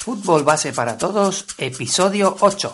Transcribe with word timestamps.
Fútbol 0.00 0.44
Base 0.44 0.72
para 0.72 0.96
Todos, 0.96 1.44
episodio 1.58 2.36
8. 2.40 2.72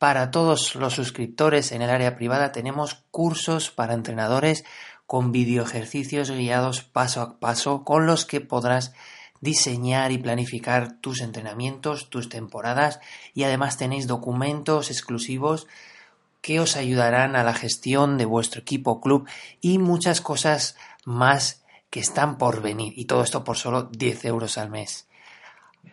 para 0.00 0.30
todos 0.30 0.76
los 0.76 0.94
suscriptores 0.94 1.72
en 1.72 1.82
el 1.82 1.90
área 1.90 2.16
privada 2.16 2.52
tenemos 2.52 3.04
cursos 3.10 3.70
para 3.70 3.92
entrenadores 3.92 4.64
con 5.04 5.30
video 5.30 5.62
ejercicios 5.62 6.30
guiados 6.30 6.80
paso 6.80 7.20
a 7.20 7.38
paso 7.38 7.84
con 7.84 8.06
los 8.06 8.24
que 8.24 8.40
podrás 8.40 8.94
diseñar 9.42 10.10
y 10.10 10.16
planificar 10.16 10.98
tus 11.02 11.20
entrenamientos, 11.20 12.08
tus 12.08 12.30
temporadas 12.30 12.98
y 13.34 13.42
además 13.42 13.76
tenéis 13.76 14.06
documentos 14.06 14.90
exclusivos 14.90 15.66
que 16.40 16.60
os 16.60 16.76
ayudarán 16.76 17.36
a 17.36 17.44
la 17.44 17.52
gestión 17.52 18.16
de 18.16 18.24
vuestro 18.24 18.62
equipo 18.62 19.02
club 19.02 19.28
y 19.60 19.76
muchas 19.76 20.22
cosas 20.22 20.76
más 21.04 21.62
que 21.90 22.00
están 22.00 22.38
por 22.38 22.62
venir 22.62 22.94
y 22.96 23.04
todo 23.04 23.22
esto 23.22 23.44
por 23.44 23.58
solo 23.58 23.82
10 23.82 24.24
euros 24.24 24.56
al 24.56 24.70
mes. 24.70 25.09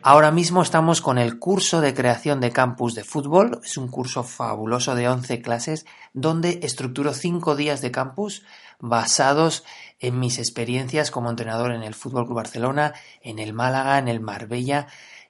Ahora 0.02 0.32
mismo 0.32 0.62
estamos 0.62 1.02
con 1.02 1.18
el 1.18 1.40
curso 1.40 1.82
de 1.82 1.94
creación 1.94 2.40
de 2.40 2.52
campus 2.52 2.96
de 2.96 3.04
fútbol. 3.04 3.60
Es 3.64 3.78
un 3.78 3.88
curso 3.88 4.24
fabuloso 4.24 4.96
de 4.96 5.10
11 5.10 5.42
clases 5.42 5.86
donde 6.14 6.60
estructuro 6.64 7.14
5 7.14 7.56
días 7.56 7.82
de 7.82 7.92
campus 7.92 8.44
basados 8.80 9.64
en 10.00 10.20
mis 10.20 10.38
experiencias 10.38 11.12
como 11.12 11.30
entrenador 11.30 11.72
en 11.72 11.84
el 11.84 11.96
Fútbol 11.96 12.26
Club 12.26 12.38
Barcelona, 12.38 12.94
en 13.22 13.40
el 13.40 13.54
Málaga, 13.54 13.98
en 13.98 14.08
el 14.08 14.20
Marbella 14.20 14.88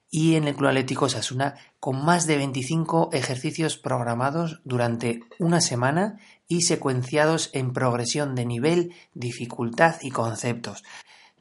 y 0.10 0.36
en 0.36 0.48
el 0.48 0.56
Club 0.56 0.70
Atlético 0.70 1.10
Sasuna 1.10 1.56
con 1.80 2.04
más 2.04 2.28
de 2.28 2.38
25 2.38 3.10
ejercicios 3.14 3.78
programados 3.78 4.62
durante 4.64 5.22
una 5.40 5.62
semana 5.62 6.20
y 6.48 6.62
secuenciados 6.62 7.50
en 7.54 7.74
progresión 7.74 8.36
de 8.36 8.46
nivel, 8.46 8.94
dificultad 9.14 9.96
y 10.02 10.12
conceptos. 10.12 10.84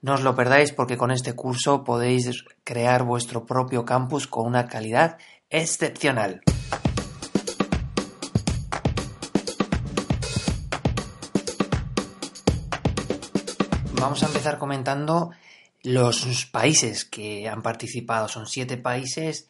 No 0.02 0.14
os 0.14 0.22
lo 0.22 0.34
perdáis 0.34 0.72
porque 0.72 0.96
con 0.96 1.10
este 1.10 1.32
curso 1.32 1.82
podéis 1.82 2.44
crear 2.64 3.02
vuestro 3.02 3.46
propio 3.46 3.84
campus 3.84 4.26
con 4.26 4.46
una 4.46 4.68
calidad 4.68 5.18
excepcional. 5.50 6.42
Vamos 13.98 14.22
a 14.22 14.26
empezar 14.26 14.58
comentando 14.58 15.30
los 15.82 16.46
países 16.46 17.04
que 17.04 17.48
han 17.48 17.62
participado. 17.62 18.28
Son 18.28 18.46
siete 18.46 18.76
países 18.76 19.48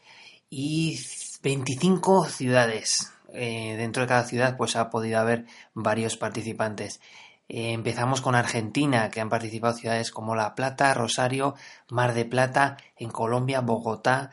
y 0.48 0.98
25 1.42 2.26
ciudades. 2.26 3.12
Eh, 3.34 3.74
dentro 3.76 4.02
de 4.02 4.08
cada 4.08 4.24
ciudad 4.24 4.56
pues 4.56 4.76
ha 4.76 4.88
podido 4.88 5.18
haber 5.18 5.44
varios 5.74 6.16
participantes. 6.16 7.00
Eh, 7.48 7.72
empezamos 7.72 8.20
con 8.20 8.34
Argentina, 8.34 9.10
que 9.10 9.20
han 9.20 9.28
participado 9.28 9.74
ciudades 9.74 10.10
como 10.10 10.34
La 10.34 10.54
Plata, 10.54 10.92
Rosario, 10.94 11.54
Mar 11.88 12.14
de 12.14 12.24
Plata, 12.24 12.76
en 12.96 13.10
Colombia, 13.10 13.60
Bogotá, 13.60 14.30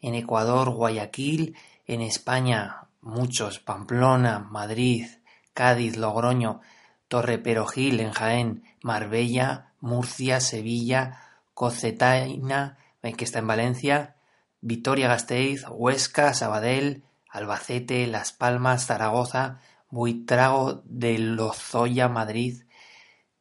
en 0.00 0.14
Ecuador, 0.14 0.70
Guayaquil, 0.70 1.56
en 1.86 2.00
España, 2.00 2.88
muchos, 3.00 3.60
Pamplona, 3.60 4.40
Madrid, 4.40 5.06
Cádiz, 5.54 5.96
Logroño, 5.96 6.60
Torre 7.08 7.38
Perojil, 7.38 8.00
en 8.00 8.10
Jaén, 8.10 8.64
Marbella, 8.82 9.72
Murcia, 9.80 10.40
Sevilla, 10.40 11.20
Cocetaina, 11.54 12.78
eh, 13.02 13.12
que 13.12 13.24
está 13.24 13.38
en 13.38 13.46
Valencia, 13.46 14.16
Vitoria 14.60 15.06
Gasteiz, 15.06 15.64
Huesca, 15.70 16.34
Sabadell, 16.34 17.04
Albacete, 17.30 18.06
Las 18.08 18.32
Palmas, 18.32 18.86
Zaragoza, 18.86 19.60
Buitrago 19.96 20.82
de 20.84 21.16
Lozoya, 21.18 22.10
Madrid, 22.10 22.64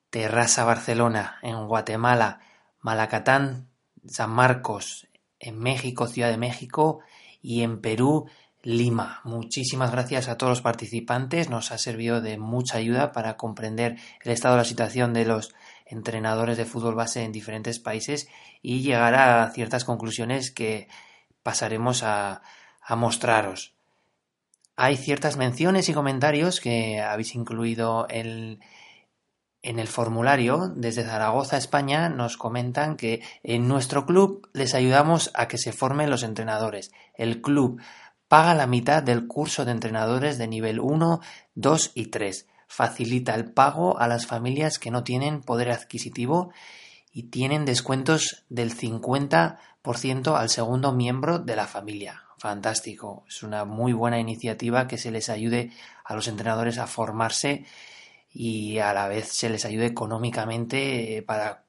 Terrassa, 0.09 0.63
Barcelona, 0.63 1.38
en 1.41 1.67
Guatemala, 1.67 2.39
Malacatán, 2.79 3.67
San 4.07 4.29
Marcos, 4.31 5.09
en 5.38 5.59
México, 5.59 6.07
Ciudad 6.07 6.29
de 6.29 6.38
México 6.38 7.01
y 7.41 7.63
en 7.63 7.81
Perú, 7.81 8.29
Lima. 8.63 9.19
Muchísimas 9.25 9.91
gracias 9.91 10.29
a 10.29 10.38
todos 10.38 10.51
los 10.51 10.61
participantes, 10.61 11.49
nos 11.49 11.73
ha 11.73 11.77
servido 11.77 12.21
de 12.21 12.38
mucha 12.38 12.77
ayuda 12.77 13.11
para 13.11 13.35
comprender 13.35 13.97
el 14.23 14.31
estado 14.31 14.55
de 14.55 14.61
la 14.61 14.66
situación 14.66 15.13
de 15.13 15.25
los 15.25 15.53
entrenadores 15.85 16.55
de 16.55 16.63
fútbol 16.63 16.95
base 16.95 17.23
en 17.25 17.33
diferentes 17.33 17.79
países 17.79 18.29
y 18.61 18.79
llegar 18.79 19.16
a 19.16 19.51
ciertas 19.51 19.83
conclusiones 19.83 20.51
que 20.51 20.87
pasaremos 21.43 22.01
a, 22.03 22.41
a 22.81 22.95
mostraros. 22.95 23.75
Hay 24.78 24.97
ciertas 24.97 25.38
menciones 25.38 25.88
y 25.88 25.94
comentarios 25.94 26.59
que 26.59 27.00
habéis 27.00 27.34
incluido 27.36 28.08
en, 28.09 28.59
el 29.62 29.88
formulario. 29.88 30.69
Desde 30.75 31.06
Zaragoza, 31.06 31.56
España, 31.56 32.09
nos 32.09 32.36
comentan 32.36 32.97
que 32.97 33.22
en 33.41 33.69
nuestro 33.69 34.06
club 34.06 34.50
les 34.52 34.74
ayudamos 34.74 35.31
a 35.34 35.47
que 35.47 35.58
se 35.58 35.72
formen 35.72 36.09
los 36.09 36.24
entrenadores. 36.24 36.91
El 37.14 37.41
club 37.41 37.81
paga 38.28 38.53
la 38.53 38.68
mitad 38.68 39.02
del 39.02 39.28
curso 39.28 39.64
de 39.64 39.72
entrenadores 39.72 40.38
de 40.38 40.47
nivel 40.47 40.81
1, 40.81 41.22
2 41.53 41.91
y 41.96 42.08
3. 42.08 42.46
Facilita 42.68 43.34
el 43.34 43.53
pago 43.53 43.97
a 43.97 44.09
las 44.09 44.28
familias 44.28 44.78
que 44.78 44.91
no 44.91 45.06
tienen 45.06 45.41
poder 45.41 45.72
adquisitivo 45.72 46.52
y 47.14 47.30
tienen 47.30 47.64
descuentos 47.64 48.44
del 48.50 48.75
50% 48.75 50.38
al 50.38 50.50
segundo 50.50 50.91
miembro 50.91 51.40
de 51.40 51.56
la 51.56 51.66
familia 51.66 52.25
fantástico. 52.45 53.25
Es 53.28 53.41
una 53.41 53.66
muy 53.66 53.91
buena 53.91 54.19
iniciativa 54.19 54.88
que 54.88 55.00
se 55.00 55.09
les 55.09 55.29
ayude 55.29 55.72
a 56.03 56.13
los 56.13 56.28
entrenadores 56.28 56.78
a 56.78 56.85
formarse 56.85 57.66
y 58.31 58.78
a 58.78 58.94
la 58.94 59.07
vez 59.07 59.29
se 59.29 59.50
les 59.50 59.66
ayude 59.66 59.88
económicamente 59.88 61.17
eh, 61.17 61.23
para 61.23 61.63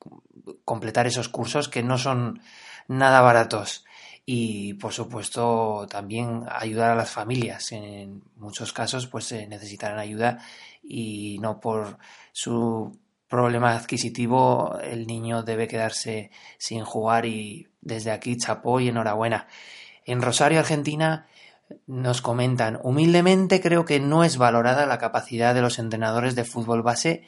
completar 0.67 1.07
esos 1.07 1.31
cursos 1.31 1.71
que 1.71 1.83
no 1.83 1.97
son 1.97 2.43
nada 2.89 3.23
baratos. 3.23 3.87
Y 4.27 4.75
por 4.75 4.93
supuesto 4.93 5.87
también 5.89 6.45
ayudar 6.47 6.91
a 6.91 6.95
las 6.95 7.11
familias. 7.11 7.73
En 7.73 8.23
muchos 8.37 8.75
casos 8.75 9.07
pues 9.07 9.33
necesitarán 9.33 9.99
ayuda 9.99 10.41
y 10.83 11.39
no 11.41 11.59
por 11.59 11.97
su 12.33 12.93
problema 13.29 13.75
adquisitivo 13.75 14.79
el 14.83 15.07
niño 15.07 15.43
debe 15.43 15.69
quedarse 15.69 16.31
sin 16.59 16.85
jugar 16.85 17.25
y 17.25 17.67
desde 17.81 18.11
aquí 18.11 18.37
chapó 18.37 18.79
y 18.79 18.89
enhorabuena. 18.89 19.47
En 20.07 20.23
Rosario, 20.23 20.61
Argentina, 20.61 21.27
nos 21.89 22.23
comentan, 22.23 22.79
humildemente 22.83 23.61
creo 23.61 23.85
que 23.85 23.99
no 23.99 24.23
es 24.23 24.39
valorada 24.39 24.87
la 24.87 24.99
capacidad 24.99 25.53
de 25.53 25.63
los 25.63 25.81
entrenadores 25.81 26.37
de 26.37 26.45
fútbol 26.45 26.83
base 26.83 27.25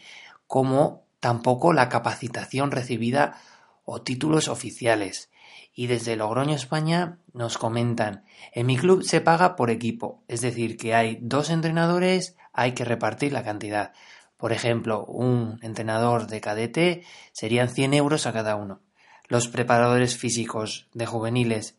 como 0.46 1.02
tampoco 1.18 1.72
la 1.72 1.88
capacitación 1.88 2.70
recibida 2.70 3.40
o 3.84 4.02
títulos 4.02 4.46
oficiales. 4.46 5.28
Y 5.74 5.88
desde 5.88 6.14
Logroño, 6.14 6.54
España, 6.54 7.18
nos 7.32 7.58
comentan, 7.58 8.24
en 8.52 8.66
mi 8.66 8.76
club 8.76 9.02
se 9.02 9.20
paga 9.20 9.56
por 9.56 9.70
equipo, 9.70 10.22
es 10.28 10.40
decir, 10.40 10.76
que 10.76 10.94
hay 10.94 11.18
dos 11.20 11.50
entrenadores, 11.50 12.36
hay 12.52 12.72
que 12.72 12.84
repartir 12.84 13.32
la 13.32 13.42
cantidad. 13.42 13.92
Por 14.36 14.52
ejemplo, 14.52 15.04
un 15.04 15.58
entrenador 15.62 16.28
de 16.28 16.40
cadete 16.40 17.02
serían 17.32 17.68
100 17.70 17.94
euros 17.94 18.26
a 18.26 18.32
cada 18.32 18.54
uno. 18.54 18.80
Los 19.26 19.48
preparadores 19.48 20.16
físicos 20.16 20.88
de 20.94 21.06
juveniles 21.06 21.77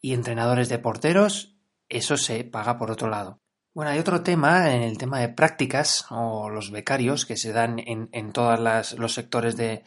y 0.00 0.14
entrenadores 0.14 0.68
de 0.68 0.78
porteros, 0.78 1.56
eso 1.88 2.16
se 2.16 2.44
paga 2.44 2.78
por 2.78 2.90
otro 2.90 3.08
lado. 3.08 3.40
Bueno, 3.72 3.92
hay 3.92 3.98
otro 3.98 4.22
tema, 4.22 4.74
en 4.74 4.82
el 4.82 4.98
tema 4.98 5.20
de 5.20 5.28
prácticas 5.28 6.06
o 6.10 6.50
los 6.50 6.70
becarios 6.70 7.24
que 7.24 7.36
se 7.36 7.52
dan 7.52 7.78
en, 7.78 8.08
en 8.12 8.32
todos 8.32 8.58
los 8.98 9.14
sectores 9.14 9.56
de, 9.56 9.84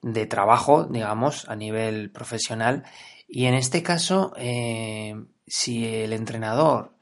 de, 0.00 0.26
trabajo, 0.26 0.84
digamos, 0.84 1.48
a 1.48 1.54
nivel 1.54 2.10
profesional. 2.10 2.84
Y 3.28 3.46
en 3.46 3.54
este 3.54 3.82
caso, 3.82 4.32
eh, 4.36 5.14
si 5.46 5.86
el 5.86 6.12
entrenador 6.12 6.96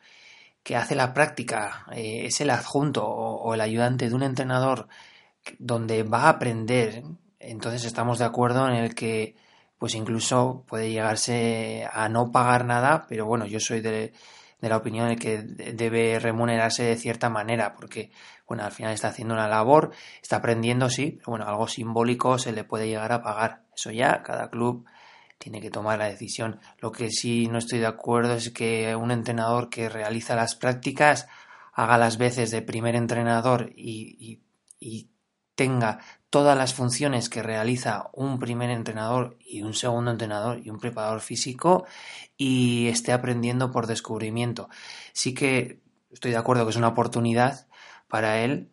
que 0.62 0.76
hace 0.76 0.94
la 0.94 1.14
práctica 1.14 1.86
eh, 1.92 2.26
es 2.26 2.40
el 2.40 2.50
adjunto 2.50 3.06
o, 3.06 3.54
el 3.54 3.60
ayudante 3.60 4.08
de 4.08 4.14
un 4.14 4.22
entrenador 4.22 4.88
donde 5.58 6.02
va 6.02 6.24
a 6.24 6.28
aprender, 6.30 7.04
entonces 7.38 7.84
estamos 7.84 8.18
de 8.18 8.26
acuerdo 8.26 8.68
en 8.68 8.74
el 8.74 8.94
que 8.94 9.36
pues 9.78 9.94
incluso 9.94 10.64
puede 10.66 10.90
llegarse 10.90 11.88
a 11.92 12.08
no 12.08 12.30
pagar 12.32 12.64
nada, 12.64 13.06
pero 13.08 13.26
bueno, 13.26 13.46
yo 13.46 13.60
soy 13.60 13.80
de, 13.80 14.12
de 14.60 14.68
la 14.68 14.76
opinión 14.76 15.08
de 15.08 15.16
que 15.16 15.38
debe 15.42 16.18
remunerarse 16.18 16.82
de 16.82 16.96
cierta 16.96 17.30
manera, 17.30 17.74
porque 17.74 18.10
bueno, 18.46 18.64
al 18.64 18.72
final 18.72 18.92
está 18.92 19.08
haciendo 19.08 19.34
una 19.34 19.48
labor, 19.48 19.92
está 20.22 20.36
aprendiendo, 20.36 20.88
sí, 20.88 21.16
pero 21.18 21.30
bueno, 21.30 21.46
algo 21.46 21.68
simbólico 21.68 22.38
se 22.38 22.52
le 22.52 22.64
puede 22.64 22.88
llegar 22.88 23.12
a 23.12 23.22
pagar. 23.22 23.62
Eso 23.76 23.90
ya, 23.90 24.22
cada 24.22 24.50
club 24.50 24.86
tiene 25.38 25.60
que 25.60 25.70
tomar 25.70 25.98
la 25.98 26.08
decisión. 26.08 26.60
Lo 26.78 26.90
que 26.90 27.10
sí 27.10 27.46
no 27.48 27.58
estoy 27.58 27.78
de 27.78 27.86
acuerdo 27.86 28.34
es 28.34 28.50
que 28.50 28.96
un 28.96 29.10
entrenador 29.10 29.68
que 29.68 29.88
realiza 29.88 30.34
las 30.34 30.54
prácticas 30.54 31.28
haga 31.72 31.96
las 31.96 32.18
veces 32.18 32.50
de 32.50 32.62
primer 32.62 32.96
entrenador 32.96 33.70
y, 33.76 34.40
y, 34.80 35.10
tenga 35.54 35.98
todas 36.30 36.56
las 36.56 36.74
funciones 36.74 37.28
que 37.28 37.42
realiza 37.42 38.10
un 38.12 38.38
primer 38.38 38.70
entrenador 38.70 39.36
y 39.40 39.62
un 39.62 39.74
segundo 39.74 40.10
entrenador 40.10 40.60
y 40.62 40.70
un 40.70 40.78
preparador 40.78 41.20
físico 41.20 41.86
y 42.36 42.88
esté 42.88 43.12
aprendiendo 43.12 43.70
por 43.70 43.86
descubrimiento. 43.86 44.68
Sí 45.12 45.34
que 45.34 45.80
estoy 46.10 46.32
de 46.32 46.36
acuerdo 46.36 46.64
que 46.64 46.70
es 46.70 46.76
una 46.76 46.88
oportunidad 46.88 47.66
para 48.08 48.40
él 48.42 48.70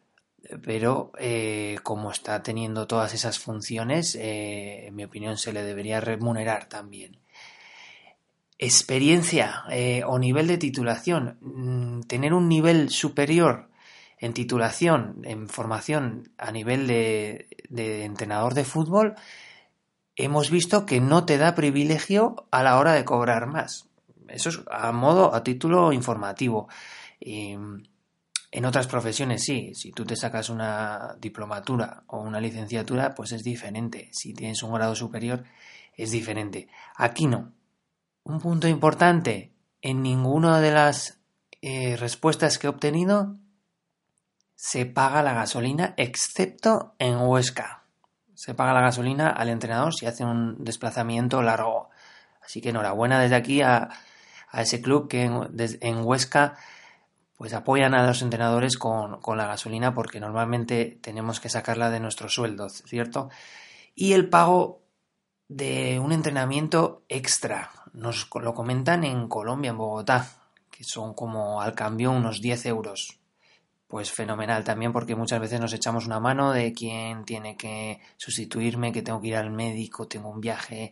pero 0.64 1.12
eh, 1.20 1.78
como 1.84 2.12
está 2.12 2.44
teniendo 2.44 2.88
todas 2.88 3.14
esas 3.14 3.40
funciones, 3.40 4.16
eh, 4.16 4.88
en 4.88 4.96
mi 4.96 5.04
opinión 5.04 5.38
se 5.38 5.54
le 5.54 5.64
debería 5.64 6.02
remunerar 6.02 6.68
también. 6.70 7.20
Experiencia 8.58 9.64
eh, 9.72 10.04
o 10.06 10.18
nivel 10.20 10.48
de 10.48 10.58
titulación. 10.58 11.38
Mm, 11.42 12.02
tener 12.02 12.34
un 12.34 12.48
nivel 12.48 12.90
superior 12.90 13.70
en 14.26 14.34
titulación, 14.34 15.22
en 15.24 15.48
formación 15.48 16.32
a 16.40 16.52
nivel 16.52 16.88
de, 16.88 17.48
entrenador 17.70 18.56
de 18.56 18.64
fútbol, 18.64 19.14
hemos 20.16 20.50
visto 20.50 20.88
que 20.88 21.00
no 21.00 21.26
te 21.26 21.38
da 21.38 21.54
privilegio 21.54 22.48
a 22.50 22.64
la 22.64 22.80
hora 22.80 22.94
de 22.94 23.06
cobrar 23.06 23.46
más. 23.46 23.88
Eso 24.28 24.50
es 24.50 24.62
a 24.72 24.92
modo, 24.92 25.36
a 25.36 25.44
título 25.44 25.94
informativo. 25.94 26.68
En 27.20 28.66
otras 28.66 28.88
profesiones 28.88 29.44
sí, 29.44 29.76
si 29.76 29.92
tú 29.92 30.06
te 30.06 30.16
sacas 30.16 30.50
una 30.50 31.16
diplomatura 31.22 32.04
o 32.08 32.20
una 32.20 32.42
licenciatura, 32.42 33.14
pues 33.14 33.32
es 33.32 33.44
diferente. 33.44 34.10
Si 34.12 34.34
tienes 34.34 34.64
un 34.64 34.74
grado 34.74 34.96
superior, 34.96 35.44
es 35.96 36.10
diferente. 36.10 36.68
Aquí 36.96 37.28
no. 37.28 37.54
Un 38.24 38.40
punto 38.40 38.68
importante, 38.68 39.54
en 39.84 40.02
ninguna 40.02 40.62
de 40.62 40.72
las 40.72 41.20
eh, 41.62 41.96
respuestas 41.96 42.58
que 42.58 42.66
he 42.66 42.72
obtenido 42.72 43.38
se 44.66 44.88
paga 44.88 45.22
la 45.22 45.36
gasolina, 45.36 45.94
excepto 45.96 46.96
en 46.98 47.18
Huesca. 47.18 47.84
Se 48.34 48.56
paga 48.56 48.74
la 48.74 48.82
gasolina 48.82 49.30
al 49.30 49.50
entrenador 49.50 49.94
si 49.94 50.08
hace 50.08 50.26
un 50.26 50.64
desplazamiento 50.64 51.44
largo. 51.44 51.92
Así 52.44 52.62
que 52.62 52.70
enhorabuena 52.70 53.20
desde 53.20 53.36
aquí 53.36 53.62
a, 53.62 53.90
ese 54.54 54.82
club 54.82 55.08
que 55.08 55.22
en 55.22 56.04
Huesca 56.04 56.58
pues 57.38 57.54
apoyan 57.54 57.94
a 57.94 58.08
los 58.08 58.24
entrenadores 58.24 58.76
con, 58.80 59.20
la 59.38 59.46
gasolina 59.46 59.94
porque 59.94 60.20
normalmente 60.20 60.98
tenemos 61.00 61.40
que 61.40 61.50
sacarla 61.50 61.92
de 61.92 62.00
nuestros 62.00 62.34
sueldos, 62.34 62.82
¿cierto? 62.88 63.30
Y 63.94 64.14
el 64.14 64.30
pago 64.30 64.82
de 65.48 66.00
un 66.00 66.12
entrenamiento 66.12 67.04
extra, 67.08 67.70
nos 67.94 68.28
lo 68.34 68.56
comentan 68.56 69.04
en 69.04 69.28
Colombia, 69.28 69.70
en 69.70 69.78
Bogotá, 69.78 70.28
que 70.72 70.84
son 70.84 71.14
como 71.14 71.62
al 71.62 71.76
cambio 71.76 72.10
unos 72.10 72.42
10 72.42 72.66
euros. 72.66 73.20
Pues 73.88 74.12
fenomenal 74.12 74.64
también 74.64 74.92
porque 74.92 75.16
muchas 75.16 75.40
veces 75.40 75.60
nos 75.60 75.74
echamos 75.74 76.08
una 76.08 76.20
mano 76.20 76.52
de 76.52 76.74
quién 76.74 77.24
tiene 77.24 77.56
que 77.56 78.00
sustituirme, 78.18 78.92
que 78.92 79.04
tengo 79.04 79.22
que 79.22 79.28
ir 79.28 79.36
al 79.36 79.52
médico, 79.52 80.08
tengo 80.08 80.30
un 80.30 80.42
viaje, 80.42 80.92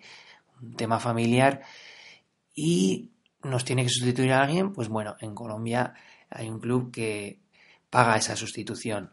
un 0.61 0.75
tema 0.75 0.99
familiar 0.99 1.61
y 2.53 3.09
nos 3.43 3.65
tiene 3.65 3.83
que 3.83 3.89
sustituir 3.89 4.31
a 4.31 4.43
alguien, 4.43 4.73
pues 4.73 4.89
bueno, 4.89 5.15
en 5.19 5.33
Colombia 5.33 5.95
hay 6.29 6.49
un 6.49 6.59
club 6.59 6.91
que 6.91 7.39
paga 7.89 8.15
esa 8.15 8.35
sustitución. 8.35 9.11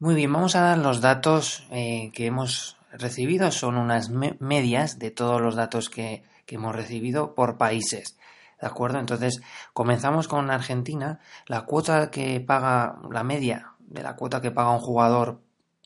Muy 0.00 0.14
bien, 0.14 0.32
vamos 0.32 0.54
a 0.54 0.60
dar 0.60 0.78
los 0.78 1.00
datos 1.00 1.66
eh, 1.70 2.10
que 2.12 2.26
hemos 2.26 2.76
recibido. 2.92 3.50
Son 3.50 3.76
unas 3.76 4.10
medias 4.10 4.98
de 4.98 5.10
todos 5.10 5.40
los 5.40 5.56
datos 5.56 5.88
que, 5.88 6.22
que 6.46 6.56
hemos 6.56 6.74
recibido 6.74 7.34
por 7.34 7.58
países. 7.58 8.17
¿De 8.60 8.66
acuerdo? 8.66 8.98
Entonces, 8.98 9.40
comenzamos 9.72 10.28
con 10.28 10.50
Argentina. 10.50 11.20
La 11.46 11.62
cuota 11.62 12.10
que 12.10 12.40
paga, 12.40 12.98
la 13.10 13.22
media 13.22 13.72
de 13.78 14.02
la 14.02 14.16
cuota 14.16 14.40
que 14.40 14.50
paga 14.50 14.72
un 14.72 14.80
jugador 14.80 15.40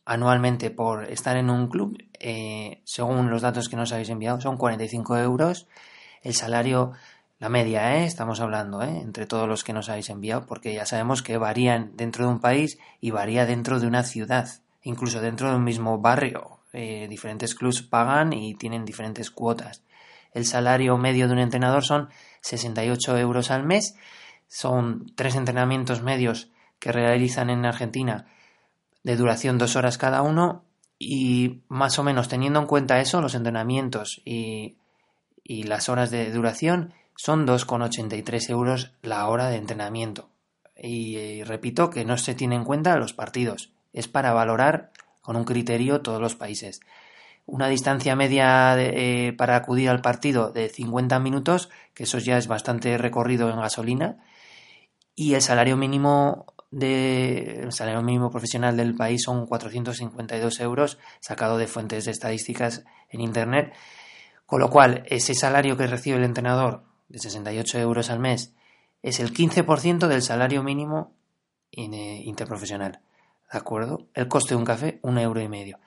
anualmente 0.04 0.70
por 0.70 1.04
estar 1.04 1.36
en 1.36 1.50
un 1.50 1.68
club, 1.68 1.96
eh, 2.18 2.82
según 2.84 3.30
los 3.30 3.42
datos 3.42 3.68
que 3.68 3.76
nos 3.76 3.92
habéis 3.92 4.08
enviado, 4.08 4.40
son 4.40 4.56
45 4.56 5.18
euros. 5.18 5.68
El 6.22 6.34
salario 6.34 6.92
la 7.42 7.48
media, 7.48 7.96
¿eh? 7.96 8.04
estamos 8.04 8.38
hablando, 8.38 8.84
¿eh? 8.84 9.00
entre 9.00 9.26
todos 9.26 9.48
los 9.48 9.64
que 9.64 9.72
nos 9.72 9.88
habéis 9.88 10.10
enviado, 10.10 10.46
porque 10.46 10.72
ya 10.74 10.86
sabemos 10.86 11.24
que 11.24 11.38
varían 11.38 11.90
dentro 11.96 12.24
de 12.24 12.30
un 12.30 12.38
país 12.38 12.78
y 13.00 13.10
varía 13.10 13.46
dentro 13.46 13.80
de 13.80 13.88
una 13.88 14.04
ciudad, 14.04 14.48
incluso 14.84 15.20
dentro 15.20 15.50
de 15.50 15.56
un 15.56 15.64
mismo 15.64 15.98
barrio. 15.98 16.60
Eh, 16.72 17.08
diferentes 17.10 17.56
clubs 17.56 17.82
pagan 17.82 18.32
y 18.32 18.54
tienen 18.54 18.84
diferentes 18.84 19.32
cuotas. 19.32 19.82
El 20.32 20.46
salario 20.46 20.96
medio 20.98 21.26
de 21.26 21.32
un 21.32 21.40
entrenador 21.40 21.82
son 21.82 22.10
68 22.42 23.18
euros 23.18 23.50
al 23.50 23.64
mes, 23.64 23.96
son 24.48 25.12
tres 25.16 25.34
entrenamientos 25.34 26.02
medios 26.02 26.50
que 26.78 26.92
realizan 26.92 27.50
en 27.50 27.64
Argentina 27.64 28.26
de 29.02 29.16
duración 29.16 29.58
dos 29.58 29.76
horas 29.76 29.98
cada 29.98 30.22
uno 30.22 30.64
y 30.98 31.62
más 31.68 31.98
o 31.98 32.04
menos 32.04 32.28
teniendo 32.28 32.60
en 32.60 32.66
cuenta 32.66 33.00
eso, 33.00 33.20
los 33.20 33.34
entrenamientos 33.34 34.20
y, 34.24 34.76
y 35.42 35.64
las 35.64 35.88
horas 35.88 36.10
de 36.10 36.30
duración, 36.30 36.94
son 37.16 37.46
2,83 37.46 38.50
euros 38.50 38.92
la 39.02 39.28
hora 39.28 39.48
de 39.48 39.56
entrenamiento. 39.56 40.28
Y, 40.76 41.42
repito 41.44 41.90
que 41.90 42.04
no 42.04 42.16
se 42.16 42.34
tiene 42.34 42.56
en 42.56 42.64
cuenta 42.64 42.96
los 42.96 43.12
partidos, 43.12 43.72
es 43.92 44.08
para 44.08 44.32
valorar 44.32 44.90
con 45.20 45.36
un 45.36 45.44
criterio 45.44 46.00
todos 46.00 46.20
los 46.20 46.34
países. 46.34 46.80
Una 47.44 47.68
distancia 47.68 48.16
media 48.16 48.74
eh, 48.78 49.34
para 49.36 49.56
acudir 49.56 49.90
al 49.90 50.00
partido 50.00 50.50
de 50.52 50.68
50 50.68 51.18
minutos, 51.18 51.70
que 51.94 52.04
eso 52.04 52.18
ya 52.18 52.38
es 52.38 52.46
bastante 52.46 52.96
recorrido 52.98 53.50
en 53.50 53.60
gasolina, 53.60 54.18
y 55.14 55.34
el 55.34 55.42
salario 55.42 55.76
mínimo 55.76 56.46
de 56.70 57.60
el 57.60 57.72
salario 57.72 58.02
mínimo 58.02 58.30
profesional 58.30 58.76
del 58.76 58.94
país 58.94 59.22
son 59.24 59.46
452 59.46 60.60
euros 60.60 60.98
sacado 61.20 61.58
de 61.58 61.66
fuentes 61.66 62.06
de 62.06 62.12
estadísticas 62.12 62.84
en 63.10 63.20
internet 63.20 63.74
con 64.52 64.60
lo 64.60 64.68
cual 64.68 65.04
ese 65.06 65.34
salario 65.34 65.78
que 65.78 65.86
recibe 65.86 66.18
el 66.18 66.24
entrenador 66.24 66.82
de 67.08 67.18
68 67.18 67.78
euros 67.78 68.10
al 68.10 68.18
mes 68.18 68.54
es 69.02 69.18
el 69.18 69.32
15% 69.32 70.08
del 70.08 70.20
salario 70.20 70.62
mínimo 70.62 71.14
eh, 71.72 72.20
interprofesional. 72.24 73.00
¿De 73.50 73.58
acuerdo? 73.58 74.08
El 74.12 74.28
coste 74.28 74.54
de 74.54 74.58
un 74.58 74.66
café, 74.66 74.98
un 75.00 75.16
euro 75.16 75.40
y 75.40 75.48
medio. 75.48 75.78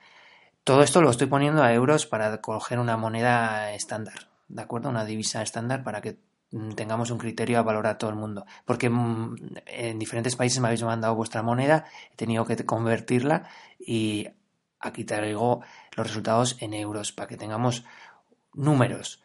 Todo 0.66 0.82
esto 0.82 1.00
lo 1.00 1.10
estoy 1.10 1.28
poniendo 1.28 1.62
a 1.62 1.72
euros 1.72 2.06
para 2.06 2.40
coger 2.40 2.80
una 2.80 2.96
moneda 2.96 3.72
estándar. 3.72 4.26
¿De 4.48 4.62
acuerdo? 4.62 4.88
Una 4.88 5.04
divisa 5.04 5.40
estándar 5.40 5.84
para 5.84 6.00
que 6.00 6.18
mm, 6.50 6.72
tengamos 6.72 7.12
un 7.12 7.18
criterio 7.18 7.60
a 7.60 7.62
valorar 7.62 7.98
todo 7.98 8.10
el 8.10 8.16
mundo. 8.16 8.46
Porque 8.64 8.90
mm, 8.90 9.36
en 9.64 9.96
diferentes 10.00 10.34
países 10.34 10.58
me 10.58 10.66
habéis 10.66 10.82
mandado 10.82 11.14
vuestra 11.14 11.40
moneda, 11.44 11.84
he 12.12 12.16
tenido 12.16 12.44
que 12.44 12.56
convertirla 12.66 13.48
y 13.78 14.26
aquí 14.80 15.04
traigo 15.04 15.62
los 15.96 16.08
resultados 16.08 16.56
en 16.60 16.74
euros 16.74 17.12
para 17.12 17.28
que 17.28 17.36
tengamos 17.36 17.84
números. 18.52 19.22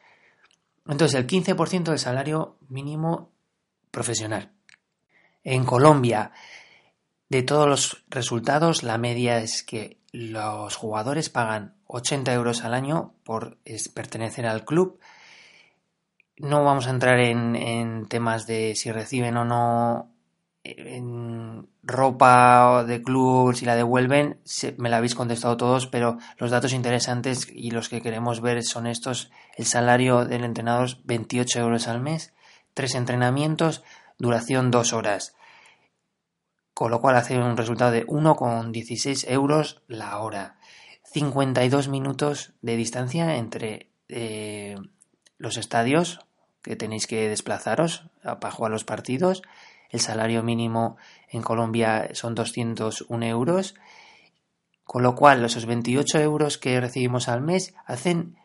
Entonces, 0.87 1.19
el 1.19 1.25
15% 1.25 1.85
del 1.85 1.97
salario 1.97 2.57
mínimo 2.69 3.31
profesional. 3.89 4.51
En 5.43 5.65
Colombia, 5.65 6.33
de 7.29 7.41
todos 7.41 7.67
los 7.67 8.03
resultados, 8.09 8.83
la 8.83 8.99
media 8.99 9.39
es 9.39 9.63
que 9.63 10.00
los 10.11 10.75
jugadores 10.75 11.29
pagan 11.29 11.75
80 11.87 12.33
euros 12.33 12.63
al 12.63 12.73
año 12.73 13.13
por 13.23 13.57
pertenecer 13.93 14.45
al 14.45 14.65
club. 14.65 14.99
No 16.37 16.63
vamos 16.63 16.87
a 16.87 16.91
entrar 16.91 17.19
en, 17.19 18.07
temas 18.07 18.47
de 18.47 18.75
si 18.75 18.91
reciben 18.91 19.37
o 19.37 19.45
no 19.45 20.11
en 20.63 21.67
ropa 21.83 22.83
de 22.85 23.01
club, 23.01 23.55
si 23.55 23.65
la 23.65 23.75
devuelven, 23.75 24.39
me 24.77 24.89
la 24.89 24.97
habéis 24.97 25.15
contestado 25.15 25.57
todos, 25.57 25.87
pero 25.87 26.17
los 26.37 26.51
datos 26.51 26.73
interesantes 26.73 27.47
y 27.51 27.71
los 27.71 27.89
que 27.89 28.01
queremos 28.01 28.41
ver 28.41 28.63
son 28.63 28.87
estos. 28.87 29.31
El 29.55 29.65
salario 29.65 30.25
del 30.25 30.43
entrenador 30.43 30.89
28 31.03 31.59
euros 31.59 31.87
al 31.87 32.01
mes, 32.01 32.33
tres 32.73 32.95
entrenamientos, 32.95 33.83
duración 34.17 34.71
dos 34.71 34.93
horas. 34.93 35.35
Con 36.81 36.89
lo 36.89 36.99
cual 36.99 37.15
hace 37.15 37.37
un 37.37 37.57
resultado 37.57 37.91
de 37.91 38.07
1,16 38.07 39.29
euros 39.29 39.83
la 39.87 40.17
hora. 40.17 40.57
52 41.03 41.89
minutos 41.89 42.53
de 42.63 42.75
distancia 42.75 43.35
entre 43.35 43.91
eh, 44.09 44.77
los 45.37 45.57
estadios 45.57 46.21
que 46.63 46.75
tenéis 46.75 47.05
que 47.05 47.29
desplazaros 47.29 48.05
para 48.23 48.49
jugar 48.49 48.71
los 48.71 48.83
partidos 48.83 49.43
el 49.91 49.99
salario 49.99 50.41
mínimo 50.41 50.97
en 51.29 51.43
Colombia 51.43 52.09
son 52.13 52.33
201 52.33 53.25
euros, 53.27 53.75
con 54.83 55.03
lo 55.03 55.13
cual 55.13 55.45
esos 55.45 55.67
28 55.67 56.17
euros 56.17 56.57
que 56.57 56.81
recibimos 56.81 57.27
al 57.27 57.41
mes 57.41 57.75
hacen 57.85 58.37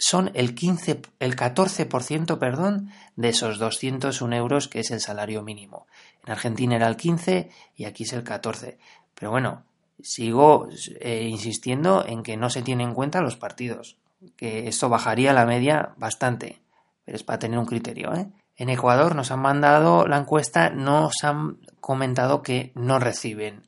son 0.00 0.30
el 0.32 0.54
15, 0.54 1.02
el 1.20 1.36
14%, 1.36 2.38
perdón, 2.38 2.90
de 3.16 3.28
esos 3.28 3.58
201 3.58 4.34
euros 4.34 4.66
que 4.66 4.80
es 4.80 4.90
el 4.90 5.00
salario 5.00 5.42
mínimo. 5.42 5.86
En 6.24 6.32
Argentina 6.32 6.76
era 6.76 6.88
el 6.88 6.96
15 6.96 7.50
y 7.76 7.84
aquí 7.84 8.04
es 8.04 8.14
el 8.14 8.24
14. 8.24 8.78
Pero 9.14 9.30
bueno, 9.30 9.62
sigo 10.00 10.68
eh, 11.00 11.28
insistiendo 11.28 12.04
en 12.06 12.22
que 12.22 12.38
no 12.38 12.48
se 12.48 12.62
tienen 12.62 12.88
en 12.88 12.94
cuenta 12.94 13.20
los 13.20 13.36
partidos, 13.36 13.98
que 14.36 14.68
esto 14.68 14.88
bajaría 14.88 15.34
la 15.34 15.44
media 15.44 15.92
bastante, 15.98 16.62
pero 17.04 17.16
es 17.16 17.22
para 17.22 17.38
tener 17.38 17.58
un 17.58 17.66
criterio, 17.66 18.14
¿eh? 18.14 18.26
En 18.56 18.68
Ecuador 18.68 19.14
nos 19.14 19.30
han 19.30 19.40
mandado 19.40 20.06
la 20.06 20.18
encuesta, 20.18 20.70
nos 20.70 21.24
han 21.24 21.58
comentado 21.80 22.42
que 22.42 22.72
no 22.74 22.98
reciben, 22.98 23.62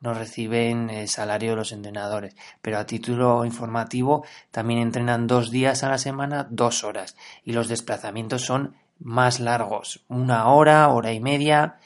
no 0.00 0.14
reciben 0.14 0.90
el 0.90 1.08
salario 1.08 1.50
de 1.50 1.56
los 1.56 1.72
entrenadores, 1.72 2.36
pero 2.62 2.78
a 2.78 2.86
título 2.86 3.44
informativo 3.44 4.24
también 4.50 4.80
entrenan 4.80 5.26
dos 5.26 5.50
días 5.50 5.82
a 5.82 5.88
la 5.88 5.98
semana, 5.98 6.46
dos 6.50 6.84
horas, 6.84 7.16
y 7.44 7.52
los 7.52 7.68
desplazamientos 7.68 8.42
son 8.42 8.76
más 9.00 9.40
largos, 9.40 10.04
una 10.08 10.48
hora, 10.48 10.88
hora 10.88 11.12
y 11.12 11.20
media, 11.20 11.78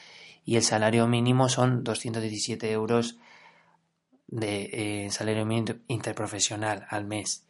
y 0.45 0.57
el 0.57 0.63
salario 0.63 1.07
mínimo 1.07 1.49
son 1.49 1.83
217 1.83 2.71
euros 2.71 3.17
de 4.27 5.05
eh, 5.05 5.11
salario 5.11 5.45
mínimo 5.45 5.79
interprofesional 5.87 6.85
al 6.89 7.05
mes. 7.05 7.45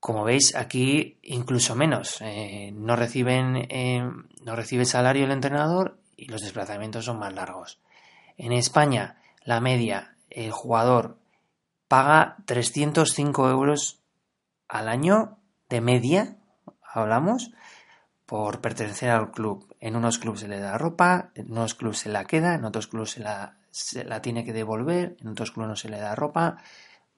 Como 0.00 0.24
veis, 0.24 0.56
aquí 0.56 1.18
incluso 1.22 1.76
menos. 1.76 2.22
Eh, 2.22 2.72
no, 2.74 2.96
reciben, 2.96 3.66
eh, 3.68 4.02
no 4.42 4.56
recibe 4.56 4.86
salario 4.86 5.26
el 5.26 5.30
entrenador 5.30 5.98
y 6.16 6.24
los 6.26 6.40
desplazamientos 6.40 7.04
son 7.04 7.18
más 7.18 7.34
largos. 7.34 7.78
En 8.42 8.52
España, 8.52 9.18
la 9.44 9.60
media, 9.60 10.16
el 10.30 10.50
jugador 10.50 11.18
paga 11.88 12.36
305 12.46 13.50
euros 13.50 14.00
al 14.66 14.88
año 14.88 15.36
de 15.68 15.82
media, 15.82 16.38
hablamos, 16.82 17.50
por 18.24 18.62
pertenecer 18.62 19.10
al 19.10 19.30
club. 19.30 19.76
En 19.78 19.94
unos 19.94 20.18
clubes 20.18 20.40
se 20.40 20.48
le 20.48 20.58
da 20.58 20.78
ropa, 20.78 21.32
en 21.34 21.52
unos 21.52 21.74
clubes 21.74 21.98
se 21.98 22.08
la 22.08 22.24
queda, 22.24 22.54
en 22.54 22.64
otros 22.64 22.86
clubes 22.86 23.10
se 23.10 23.20
la, 23.20 23.58
se 23.72 24.04
la 24.04 24.22
tiene 24.22 24.42
que 24.42 24.54
devolver, 24.54 25.18
en 25.20 25.28
otros 25.28 25.50
clubes 25.50 25.68
no 25.68 25.76
se 25.76 25.90
le 25.90 26.00
da 26.00 26.14
ropa. 26.14 26.62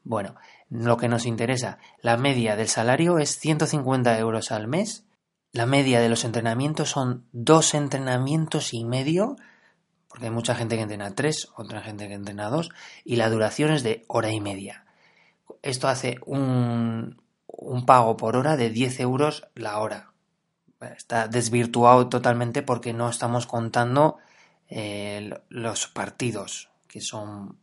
Bueno, 0.03 0.35
lo 0.71 0.97
que 0.97 1.09
nos 1.09 1.25
interesa, 1.25 1.79
la 2.01 2.17
media 2.17 2.57
del 2.57 2.67
salario 2.67 3.21
es 3.21 3.39
150 3.39 4.19
euros 4.19 4.51
al 4.51 4.67
mes, 4.67 5.05
la 5.53 5.67
media 5.67 6.01
de 6.01 6.09
los 6.09 6.25
entrenamientos 6.25 6.91
son 6.91 7.29
dos 7.31 7.75
entrenamientos 7.75 8.75
y 8.75 8.85
medio, 8.85 9.37
porque 10.13 10.27
hay 10.27 10.31
mucha 10.31 10.55
gente 10.55 10.77
que 10.77 10.83
entrena 10.83 11.15
tres, 11.15 11.49
otra 11.57 11.81
gente 11.81 12.07
que 12.07 12.13
entrena 12.13 12.51
dos, 12.51 12.69
y 13.03 13.17
la 13.17 13.31
duración 13.31 13.73
es 13.73 13.83
de 13.83 14.05
hora 14.09 14.31
y 14.31 14.43
media. 14.43 14.85
Esto 15.63 15.89
hace 15.89 16.19
un, 16.27 17.19
pago 17.87 18.19
por 18.19 18.37
hora 18.37 18.59
de 18.59 18.69
10 18.69 19.01
euros 19.01 19.49
la 19.55 19.79
hora. 19.79 20.13
Está 20.95 21.29
desvirtuado 21.29 22.11
totalmente 22.11 22.61
porque 22.61 22.93
no 22.93 23.09
estamos 23.09 23.47
contando 23.47 24.19
eh, 24.69 25.31
los 25.49 25.87
partidos, 25.87 26.69
que 26.89 27.01
son 27.01 27.57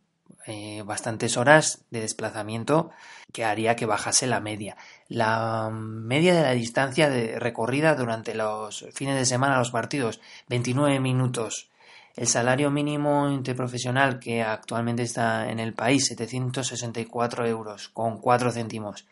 eh, 0.44 0.82
bastantes 0.84 1.36
horas 1.36 1.84
de 1.90 2.00
desplazamiento 2.00 2.90
que 3.32 3.44
haría 3.44 3.76
que 3.76 3.86
bajase 3.86 4.26
la 4.26 4.40
media. 4.40 4.76
La 5.06 5.70
media 5.70 6.34
de 6.34 6.42
la 6.42 6.50
distancia 6.50 7.08
de 7.08 7.38
recorrida 7.38 7.94
durante 7.94 8.34
los 8.34 8.86
fines 8.92 9.14
de 9.14 9.24
semana, 9.24 9.58
los 9.58 9.70
partidos, 9.70 10.20
29 10.48 10.98
minutos. 10.98 11.69
El 12.16 12.26
salario 12.26 12.70
mínimo 12.70 13.28
interprofesional 13.30 14.18
que 14.18 14.42
actualmente 14.42 15.02
está 15.02 15.50
en 15.50 15.60
el 15.60 15.74
país, 15.74 16.06
764 16.06 17.46
euros 17.46 17.88
con 17.88 18.18
4 18.18 18.52
céntimos. 18.52 19.06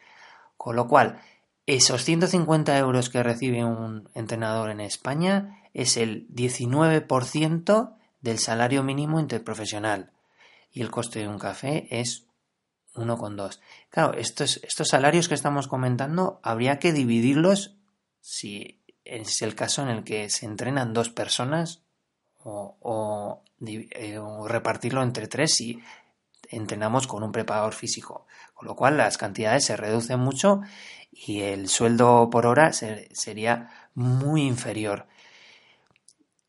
Con 0.56 0.76
lo 0.76 0.88
cual, 0.88 1.20
esos 1.66 2.04
150 2.04 2.76
euros 2.78 3.10
que 3.10 3.22
recibe 3.22 3.64
un 3.64 4.08
entrenador 4.14 4.70
en 4.70 4.80
España 4.80 5.62
es 5.74 5.96
el 5.96 6.26
19% 6.28 7.94
del 8.20 8.38
salario 8.38 8.82
mínimo 8.82 9.20
interprofesional 9.20 10.12
y 10.72 10.82
el 10.82 10.90
coste 10.90 11.20
de 11.20 11.28
un 11.28 11.38
café 11.38 11.86
es 11.90 12.26
1,2. 12.94 13.60
Claro, 13.90 14.14
estos, 14.14 14.60
estos 14.64 14.88
salarios 14.88 15.28
que 15.28 15.34
estamos 15.34 15.68
comentando 15.68 16.40
habría 16.42 16.78
que 16.78 16.92
dividirlos 16.92 17.76
si 18.20 18.82
es 19.04 19.42
el 19.42 19.54
caso 19.54 19.82
en 19.82 19.88
el 19.88 20.04
que 20.04 20.28
se 20.30 20.46
entrenan 20.46 20.92
dos 20.92 21.10
personas 21.10 21.82
o, 22.44 23.42
eh, 23.66 24.18
repartirlo 24.46 25.02
entre 25.02 25.26
tres 25.26 25.54
si 25.54 25.80
entrenamos 26.50 27.06
con 27.06 27.22
un 27.22 27.32
preparador 27.32 27.74
físico. 27.74 28.26
Con 28.54 28.68
lo 28.68 28.76
cual 28.76 28.96
las 28.96 29.18
cantidades 29.18 29.66
se 29.66 29.76
reducen 29.76 30.20
mucho 30.20 30.60
y 31.10 31.40
el 31.40 31.68
sueldo 31.68 32.28
por 32.30 32.46
hora 32.46 32.72
sería 32.72 33.70
muy 33.94 34.42
inferior. 34.42 35.06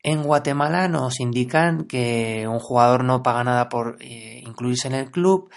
En 0.02 0.22
Guatemala 0.22 0.88
nos 0.88 1.20
indican 1.20 1.84
que 1.84 2.46
un 2.48 2.58
jugador 2.58 3.04
no 3.04 3.22
paga 3.22 3.44
nada 3.44 3.68
por 3.68 3.98
eh, 4.00 4.42
incluirse 4.46 4.88
en 4.88 4.94
el 4.94 5.10
club, 5.10 5.50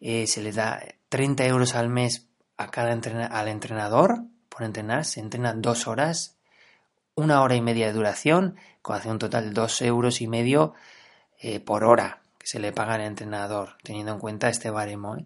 eh, 0.00 0.26
se 0.28 0.40
le 0.40 0.52
da 0.52 0.80
30 1.08 1.46
euros 1.46 1.74
al 1.74 1.88
mes 1.88 2.28
a 2.56 2.70
cada 2.70 2.92
al 2.92 3.48
entrenador 3.48 4.24
por 4.48 4.62
entrenar, 4.62 5.04
se 5.04 5.20
entrenan 5.20 5.62
dos 5.62 5.88
horas, 5.88 6.36
una 7.14 7.42
hora 7.42 7.56
y 7.56 7.60
media 7.60 7.86
de 7.86 7.92
duración, 7.92 8.56
hace 8.92 9.10
un 9.10 9.18
total 9.18 9.48
de 9.48 9.60
dos 9.60 9.80
euros 9.82 10.20
y 10.20 10.28
medio 10.28 10.74
eh, 11.40 11.60
por 11.60 11.84
hora 11.84 12.20
que 12.38 12.46
se 12.46 12.58
le 12.58 12.72
paga 12.72 12.94
al 12.94 13.02
entrenador, 13.02 13.76
teniendo 13.82 14.12
en 14.12 14.18
cuenta 14.18 14.48
este 14.48 14.70
baremo. 14.70 15.16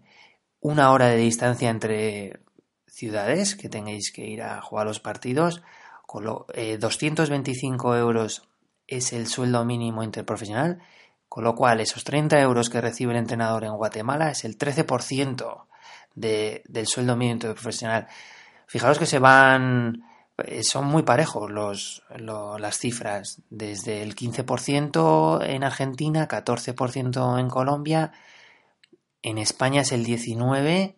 Una 0.59 0.91
hora 0.91 1.07
de 1.07 1.17
distancia 1.17 1.69
entre 1.69 2.39
ciudades 2.87 3.55
que 3.55 3.69
tengáis 3.69 4.11
que 4.11 4.25
ir 4.25 4.43
a 4.43 4.61
jugar 4.61 4.85
los 4.85 4.99
partidos, 4.99 5.61
con 6.05 6.25
225 6.25 7.95
euros 7.95 8.47
es 8.87 9.13
el 9.13 9.27
sueldo 9.27 9.65
mínimo 9.65 10.03
interprofesional, 10.03 10.81
con 11.27 11.43
lo 11.43 11.55
cual 11.55 11.79
esos 11.79 12.03
30 12.03 12.39
euros 12.39 12.69
que 12.69 12.81
recibe 12.81 13.13
el 13.13 13.17
entrenador 13.17 13.63
en 13.63 13.75
Guatemala 13.75 14.29
es 14.29 14.45
el 14.45 14.57
13% 14.57 15.65
de, 16.13 16.61
del 16.67 16.85
sueldo 16.85 17.15
mínimo 17.15 17.33
interprofesional. 17.33 18.07
Fijaros 18.67 18.99
que 18.99 19.07
se 19.07 19.19
van, 19.19 19.95
eh, 19.95 20.12
son 20.63 20.85
muy 20.85 21.03
parejos 21.03 21.51
los, 21.51 22.03
las 22.17 22.77
cifras, 22.77 23.41
desde 23.49 24.01
el 24.01 24.15
15% 24.15 25.45
en 25.45 25.63
Argentina, 25.63 26.27
14% 26.27 27.39
en 27.39 27.49
Colombia, 27.49 28.11
en 29.21 29.37
España 29.37 29.81
es 29.81 29.91
el 29.91 30.05
19%, 30.05 30.95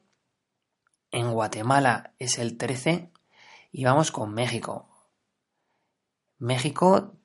en 1.12 1.32
Guatemala 1.32 2.14
es 2.20 2.40
el 2.40 2.58
13% 2.58 3.12
y 3.72 3.84
vamos 3.84 4.12
con 4.12 4.34
México. 4.34 4.90
México 6.38 7.16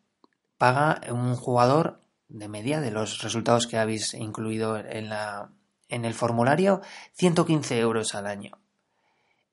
paga 0.58 1.00
un 1.10 1.34
jugador 1.34 2.00
de 2.28 2.48
media 2.48 2.80
de 2.80 2.90
los 2.90 3.22
resultados 3.22 3.66
que 3.66 3.78
habéis 3.78 4.14
incluido 4.14 4.76
en, 4.76 5.08
la, 5.08 5.50
en 5.88 6.04
el 6.04 6.14
formulario 6.14 6.80
115 7.14 7.78
euros 7.78 8.14
al 8.14 8.26
año. 8.26 8.59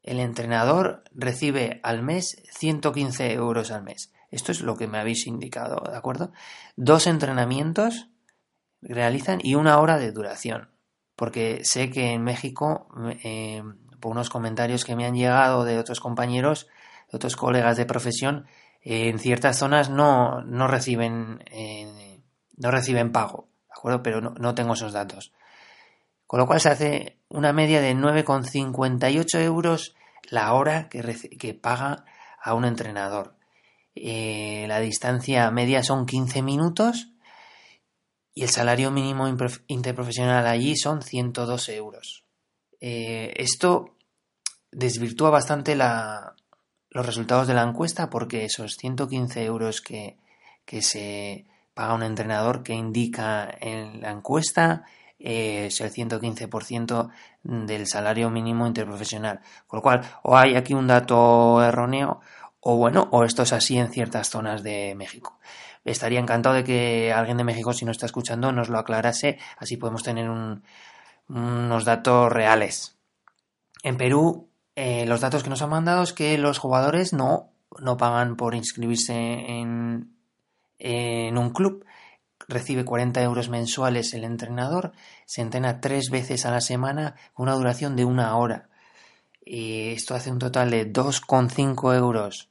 El 0.08 0.20
entrenador 0.20 1.04
recibe 1.14 1.80
al 1.84 2.02
mes 2.02 2.42
115 2.52 3.34
euros 3.34 3.72
al 3.72 3.84
mes. 3.84 4.14
Esto 4.32 4.52
es 4.52 4.62
lo 4.62 4.78
que 4.78 4.88
me 4.88 5.00
habéis 5.00 5.28
indicado, 5.28 5.84
¿de 5.90 5.98
acuerdo? 5.98 6.32
Dos 6.76 7.08
entrenamientos 7.08 8.08
realizan 8.82 9.40
y 9.44 9.56
una 9.56 9.80
hora 9.80 9.98
de 9.98 10.12
duración. 10.12 10.70
Porque 11.16 11.64
sé 11.64 11.90
que 11.90 12.14
en 12.14 12.24
México, 12.24 12.88
eh, 13.24 13.64
por 14.00 14.12
unos 14.12 14.30
comentarios 14.30 14.86
que 14.86 14.96
me 14.96 15.06
han 15.06 15.16
llegado 15.16 15.66
de 15.66 15.78
otros 15.78 16.00
compañeros, 16.00 16.68
de 17.12 17.18
otros 17.18 17.36
colegas 17.36 17.76
de 17.76 17.86
profesión, 17.86 18.46
en 18.82 19.20
ciertas 19.20 19.58
zonas 19.58 19.90
no, 19.90 20.42
no 20.44 20.68
reciben 20.68 21.44
eh, 21.52 22.22
no 22.58 22.72
reciben 22.72 23.12
pago, 23.12 23.50
¿de 23.68 23.74
acuerdo? 23.78 24.04
Pero 24.04 24.22
no, 24.22 24.56
tengo 24.56 24.74
esos 24.74 24.94
datos. 24.94 25.32
Con 26.28 26.40
lo 26.40 26.46
cual 26.46 26.60
se 26.60 26.70
hace 26.70 27.18
una 27.30 27.54
media 27.54 27.82
de 27.82 27.96
9,58 27.96 29.42
euros 29.42 29.96
la 30.30 30.54
hora 30.54 30.90
que, 30.90 31.54
paga 31.54 32.06
a 32.42 32.54
un 32.54 32.66
entrenador. 32.66 33.36
eh, 33.96 34.66
la 34.68 34.80
distancia 34.80 35.50
media 35.52 35.82
son 35.84 36.06
15 36.06 36.42
minutos 36.44 37.10
y 38.38 38.44
el 38.44 38.50
salario 38.50 38.92
mínimo 38.92 39.28
interprofesional 39.68 40.46
allí 40.46 40.76
son 40.76 41.02
102 41.02 41.70
euros. 41.70 42.24
Eh, 42.80 43.34
esto 43.38 43.98
desvirtúa 44.72 45.32
bastante 45.32 45.76
los 45.76 47.06
resultados 47.06 47.48
de 47.48 47.56
la 47.56 47.64
encuesta 47.64 48.12
porque 48.12 48.46
esos 48.46 48.76
115 48.76 49.44
euros 49.44 49.82
que, 49.82 50.18
que 50.66 50.84
se 50.84 51.48
paga 51.74 51.96
un 51.96 52.04
entrenador 52.04 52.62
que 52.62 52.74
indica 52.74 53.50
en 53.60 54.02
la 54.02 54.12
encuesta 54.12 54.86
es 55.20 55.82
el 55.82 55.92
115% 55.92 57.10
del 57.44 57.88
salario 57.88 58.30
mínimo 58.30 58.68
interprofesional. 58.68 59.42
Con 59.68 59.78
lo 59.78 59.82
cual, 59.82 60.02
o 60.24 60.38
hay 60.38 60.56
aquí 60.56 60.74
un 60.74 60.88
dato 60.88 61.62
erróneo, 61.64 62.22
o 62.60 62.78
bueno, 62.78 63.08
o 63.12 63.24
esto 63.24 63.44
es 63.44 63.54
así 63.54 63.78
en 63.78 63.92
ciertas 63.92 64.30
zonas 64.30 64.64
de 64.64 64.94
México. 64.96 65.40
Estaría 65.86 66.20
encantado 66.20 66.56
de 66.56 66.64
que 66.64 67.14
alguien 67.14 67.38
de 67.38 67.46
México, 67.46 67.72
si 67.74 67.86
no 67.86 67.92
está 67.92 68.06
escuchando, 68.06 68.52
nos 68.52 68.68
lo 68.70 68.78
aclarase, 68.78 69.40
así 69.58 69.78
podemos 69.78 70.04
tener 70.04 70.30
unos 71.30 71.86
datos 71.86 72.32
reales. 72.32 72.98
En 73.84 73.96
Perú, 73.96 74.50
eh, 74.76 75.06
los 75.06 75.22
datos 75.22 75.44
que 75.44 75.50
nos 75.50 75.62
han 75.62 75.70
mandado 75.70 76.04
es 76.04 76.14
que 76.14 76.38
los 76.38 76.58
jugadores 76.58 77.14
no, 77.14 77.52
no 77.80 77.96
pagan 77.96 78.36
por 78.36 78.54
inscribirse 78.54 79.14
en, 79.14 80.14
en 80.78 81.38
un 81.38 81.52
club. 81.52 81.86
Recibe 82.48 82.86
40 82.86 83.22
euros 83.22 83.50
mensuales 83.50 84.14
el 84.14 84.24
entrenador, 84.24 84.94
se 85.26 85.42
entrena 85.42 85.82
tres 85.82 86.10
veces 86.10 86.46
a 86.46 86.52
la 86.52 86.62
semana 86.62 87.16
con 87.34 87.44
una 87.44 87.56
duración 87.56 87.96
de 87.96 88.06
una 88.06 88.36
hora. 88.38 88.70
Y 89.44 89.90
esto 89.90 90.16
hace 90.16 90.32
un 90.32 90.40
total 90.40 90.72
de 90.72 90.92
2,5 90.92 91.96
euros 91.96 92.50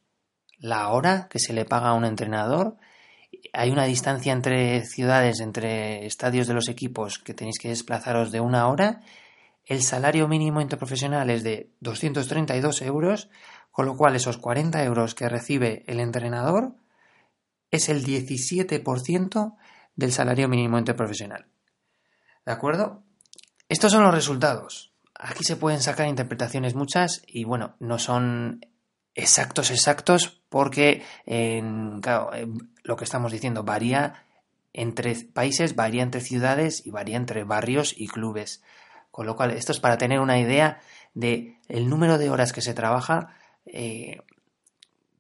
la 0.58 0.88
hora 0.88 1.28
que 1.28 1.38
se 1.38 1.52
le 1.52 1.66
paga 1.66 1.90
a 1.90 1.94
un 1.94 2.04
entrenador 2.04 2.78
hay 3.52 3.70
una 3.70 3.84
distancia 3.84 4.32
entre 4.32 4.84
ciudades, 4.84 5.40
entre 5.40 6.06
estadios 6.06 6.46
de 6.46 6.54
los 6.54 6.68
equipos 6.68 7.18
que 7.18 7.34
tenéis 7.34 7.58
que 7.58 7.68
desplazaros 7.68 8.30
de 8.32 8.40
una 8.40 8.68
hora. 8.68 9.00
El 9.64 9.82
salario 9.82 10.28
mínimo 10.28 10.60
interprofesional 10.60 11.30
es 11.30 11.42
de 11.42 11.70
232 11.80 12.82
euros, 12.82 13.30
con 13.72 13.86
lo 13.86 13.96
cual 13.96 14.16
esos 14.16 14.38
40 14.38 14.84
euros 14.84 15.14
que 15.14 15.28
recibe 15.28 15.84
el 15.86 16.00
entrenador 16.00 16.74
es 17.70 17.88
el 17.88 18.04
17% 18.04 19.56
del 19.96 20.12
salario 20.12 20.48
mínimo 20.48 20.78
interprofesional. 20.78 21.46
¿De 22.44 22.52
acuerdo? 22.52 23.02
Estos 23.68 23.90
son 23.92 24.04
los 24.04 24.14
resultados. 24.14 24.92
Aquí 25.14 25.42
se 25.42 25.56
pueden 25.56 25.80
sacar 25.80 26.06
interpretaciones 26.06 26.74
muchas 26.74 27.22
y 27.26 27.44
bueno, 27.44 27.74
no 27.80 27.98
son 27.98 28.60
exactos, 29.14 29.70
exactos, 29.70 30.42
porque 30.48 31.02
lo 31.26 32.96
que 32.96 33.04
estamos 33.04 33.32
diciendo 33.32 33.64
varía 33.64 34.22
entre 34.72 35.14
países, 35.24 35.74
varía 35.74 36.02
entre 36.02 36.20
ciudades 36.20 36.86
y 36.86 36.90
varía 36.90 37.16
entre 37.16 37.44
barrios 37.44 37.94
y 37.96 38.08
clubes. 38.08 38.62
Con 39.10 39.26
lo 39.26 39.34
cual, 39.34 39.52
esto 39.52 39.72
es 39.72 39.80
para 39.80 39.96
tener 39.96 40.20
una 40.20 40.38
idea 40.38 40.80
de 41.14 41.58
el 41.68 41.88
número 41.88 42.18
de 42.18 42.28
horas 42.28 42.52
que 42.52 42.60
se 42.60 42.74
trabaja, 42.74 43.34
eh, 43.64 44.20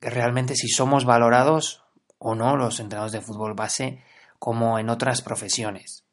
realmente 0.00 0.54
si 0.54 0.68
somos 0.68 1.06
valorados 1.06 1.82
o 2.18 2.34
no 2.34 2.56
los 2.56 2.80
entrenadores 2.80 3.12
de 3.12 3.22
fútbol 3.22 3.54
base 3.54 4.02
como 4.46 4.78
en 4.78 4.90
otras 4.90 5.22
profesiones. 5.22 6.04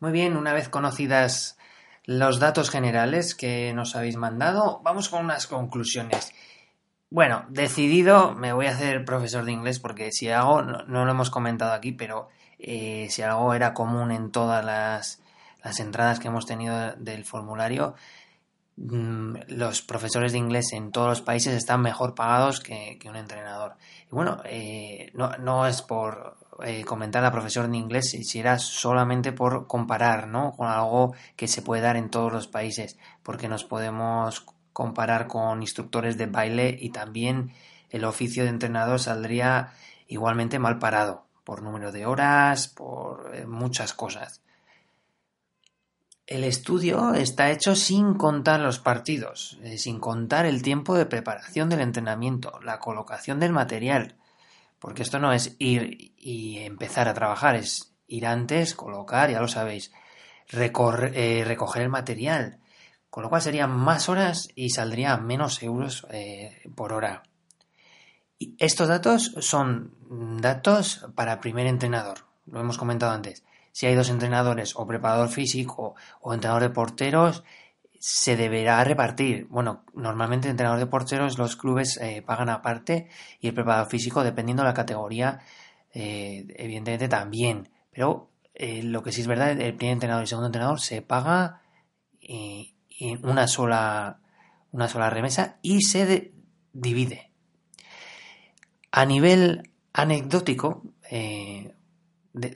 Muy 0.00 0.10
bien, 0.10 0.38
una 0.38 0.54
vez 0.54 0.70
conocidas 0.70 1.58
los 2.04 2.40
datos 2.40 2.70
generales 2.70 3.34
que 3.34 3.74
nos 3.74 3.94
habéis 3.94 4.16
mandado, 4.16 4.80
vamos 4.84 5.10
con 5.10 5.26
unas 5.26 5.46
conclusiones. 5.46 6.32
Bueno, 7.10 7.44
decidido, 7.50 8.34
me 8.34 8.54
voy 8.54 8.68
a 8.68 8.70
hacer 8.70 9.04
profesor 9.04 9.44
de 9.44 9.52
inglés 9.52 9.80
porque 9.80 10.12
si 10.12 10.30
algo, 10.30 10.62
no, 10.62 11.04
lo 11.04 11.10
hemos 11.10 11.28
comentado 11.28 11.74
aquí, 11.74 11.92
pero 11.92 12.30
eh, 12.58 13.08
si 13.10 13.20
algo 13.20 13.52
era 13.52 13.74
común 13.74 14.12
en 14.12 14.30
todas 14.30 14.64
las, 14.64 15.20
entradas 15.78 16.20
que 16.20 16.28
hemos 16.28 16.46
tenido 16.46 16.94
del 16.96 17.26
formulario, 17.26 17.96
los 18.80 19.82
profesores 19.82 20.32
de 20.32 20.38
inglés 20.38 20.72
en 20.72 20.92
todos 20.92 21.08
los 21.08 21.20
países 21.20 21.54
están 21.54 21.82
mejor 21.82 22.14
pagados 22.14 22.60
que, 22.60 22.98
un 23.08 23.16
entrenador. 23.16 23.76
Y 24.06 24.14
bueno, 24.14 24.40
eh, 24.44 25.10
no, 25.14 25.36
no, 25.38 25.66
es 25.66 25.82
por 25.82 26.36
eh, 26.64 26.84
comentar 26.84 27.24
a 27.24 27.32
profesor 27.32 27.68
de 27.68 27.76
inglés 27.76 28.10
si 28.10 28.38
era 28.38 28.58
solamente 28.58 29.32
por 29.32 29.66
comparar, 29.66 30.28
¿no? 30.28 30.52
Con 30.52 30.68
algo 30.68 31.14
que 31.36 31.48
se 31.48 31.62
puede 31.62 31.82
dar 31.82 31.96
en 31.96 32.10
todos 32.10 32.32
los 32.32 32.46
países, 32.46 32.96
porque 33.22 33.48
nos 33.48 33.64
podemos 33.64 34.46
comparar 34.72 35.26
con 35.26 35.60
instructores 35.60 36.16
de 36.16 36.26
baile 36.26 36.76
y 36.78 36.90
también 36.90 37.52
el 37.90 38.04
oficio 38.04 38.44
de 38.44 38.50
entrenador 38.50 39.00
saldría 39.00 39.72
igualmente 40.06 40.58
mal 40.58 40.78
parado, 40.78 41.26
por 41.42 41.62
número 41.62 41.90
de 41.90 42.06
horas, 42.06 42.68
por 42.68 43.34
eh, 43.34 43.46
muchas 43.46 43.92
cosas. 43.92 44.40
El 46.28 46.44
estudio 46.44 47.14
está 47.14 47.50
hecho 47.50 47.74
sin 47.74 48.12
contar 48.12 48.60
los 48.60 48.78
partidos, 48.78 49.58
eh, 49.62 49.78
sin 49.78 49.98
contar 49.98 50.44
el 50.44 50.60
tiempo 50.60 50.94
de 50.94 51.06
preparación 51.06 51.70
del 51.70 51.80
entrenamiento, 51.80 52.60
la 52.62 52.80
colocación 52.80 53.40
del 53.40 53.54
material, 53.54 54.14
porque 54.78 55.04
esto 55.04 55.18
no 55.18 55.32
es 55.32 55.56
ir 55.58 56.12
y 56.18 56.58
empezar 56.58 57.08
a 57.08 57.14
trabajar, 57.14 57.56
es 57.56 57.94
ir 58.08 58.26
antes, 58.26 58.74
colocar, 58.74 59.30
ya 59.30 59.40
lo 59.40 59.48
sabéis, 59.48 59.90
eh, 60.50 61.44
recoger 61.46 61.82
el 61.82 61.88
material, 61.88 62.58
con 63.08 63.22
lo 63.22 63.30
cual 63.30 63.40
serían 63.40 63.70
más 63.70 64.10
horas 64.10 64.50
y 64.54 64.68
saldría 64.68 65.16
menos 65.16 65.62
euros 65.62 66.06
eh, 66.10 66.60
por 66.74 66.92
hora. 66.92 67.22
Y 68.38 68.54
estos 68.58 68.88
datos 68.88 69.34
son 69.38 69.94
datos 70.42 71.06
para 71.14 71.40
primer 71.40 71.66
entrenador, 71.66 72.26
lo 72.44 72.60
hemos 72.60 72.76
comentado 72.76 73.12
antes. 73.12 73.44
Si 73.78 73.86
hay 73.86 73.94
dos 73.94 74.10
entrenadores 74.10 74.74
o 74.74 74.88
preparador 74.88 75.28
físico 75.28 75.94
o 76.20 76.34
entrenador 76.34 76.62
de 76.64 76.70
porteros, 76.70 77.44
se 78.00 78.36
deberá 78.36 78.82
repartir. 78.82 79.46
Bueno, 79.50 79.84
normalmente 79.94 80.48
entrenador 80.48 80.80
de 80.80 80.86
porteros 80.86 81.38
los 81.38 81.54
clubes 81.54 81.96
eh, 81.98 82.20
pagan 82.22 82.48
aparte 82.48 83.08
y 83.40 83.46
el 83.46 83.54
preparador 83.54 83.88
físico, 83.88 84.24
dependiendo 84.24 84.64
de 84.64 84.70
la 84.70 84.74
categoría, 84.74 85.38
eh, 85.94 86.44
evidentemente 86.56 87.06
también. 87.06 87.68
Pero 87.92 88.32
eh, 88.52 88.82
lo 88.82 89.04
que 89.04 89.12
sí 89.12 89.20
es 89.20 89.28
verdad, 89.28 89.52
el 89.52 89.76
primer 89.76 89.92
entrenador 89.92 90.22
y 90.22 90.24
el 90.24 90.28
segundo 90.28 90.48
entrenador 90.48 90.80
se 90.80 91.00
paga 91.00 91.62
en 92.20 93.24
una 93.24 93.46
sola, 93.46 94.18
una 94.72 94.88
sola 94.88 95.08
remesa 95.08 95.58
y 95.62 95.82
se 95.82 96.32
divide. 96.72 97.30
A 98.90 99.04
nivel 99.04 99.70
anecdótico, 99.92 100.82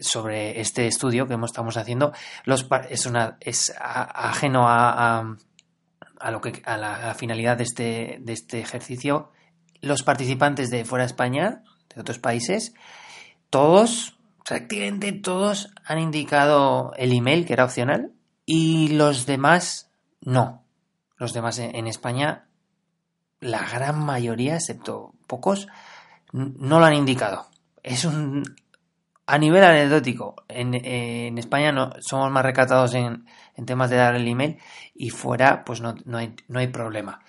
sobre 0.01 0.61
este 0.61 0.87
estudio 0.87 1.27
que 1.27 1.37
estamos 1.45 1.77
haciendo 1.77 2.12
es, 2.88 3.07
una, 3.07 3.37
es 3.40 3.73
ajeno 3.79 4.68
a, 4.68 5.37
a, 6.18 6.31
lo 6.31 6.40
que, 6.40 6.62
a 6.64 6.77
la 6.77 7.14
finalidad 7.14 7.57
de 7.57 7.64
este, 7.64 8.18
de 8.21 8.33
este 8.33 8.61
ejercicio. 8.61 9.31
Los 9.81 10.03
participantes 10.03 10.71
de 10.71 10.85
fuera 10.85 11.05
de 11.05 11.09
España, 11.09 11.62
de 11.95 12.01
otros 12.01 12.18
países, 12.18 12.75
todos, 13.51 14.16
prácticamente 14.45 15.12
todos 15.12 15.71
han 15.85 15.99
indicado 15.99 16.92
el 16.97 17.12
email, 17.12 17.45
que 17.45 17.53
era 17.53 17.64
opcional, 17.64 18.12
y 18.47 18.88
los 18.88 19.27
demás 19.27 19.90
no. 20.21 20.64
Los 21.16 21.33
demás 21.33 21.59
en 21.59 21.87
España, 21.87 22.47
la 23.40 23.68
gran 23.68 23.99
mayoría, 24.05 24.55
excepto 24.55 25.14
pocos, 25.27 25.68
no 26.33 26.79
lo 26.79 26.85
han 26.87 26.95
indicado. 26.95 27.49
Es 27.83 28.05
un 28.05 28.45
a 29.33 29.38
nivel 29.38 29.64
anecdótico, 29.64 30.45
en, 30.47 31.38
España 31.38 31.73
no, 31.73 31.95
somos 32.01 32.31
más 32.31 32.45
recatados 32.45 32.92
en, 32.92 33.25
temas 33.64 33.88
de 33.88 33.97
dar 33.97 34.14
el 34.14 34.29
email 34.29 34.59
y 34.95 35.09
fuera 35.09 35.64
pues 35.64 35.81
no, 35.81 35.95
hay, 36.18 36.37
no 36.49 36.59
hay, 36.59 36.66
problema. 36.66 37.25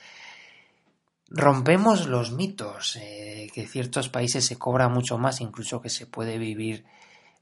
Rompemos 1.30 2.08
los 2.08 2.34
mitos, 2.34 2.98
eh, 2.98 3.48
que 3.54 3.66
ciertos 3.68 4.10
países 4.10 4.46
se 4.46 4.58
cobra 4.58 4.90
mucho 4.90 5.18
más, 5.18 5.40
incluso 5.40 5.82
que 5.82 5.90
se 5.90 6.06
puede 6.06 6.38
vivir 6.38 6.84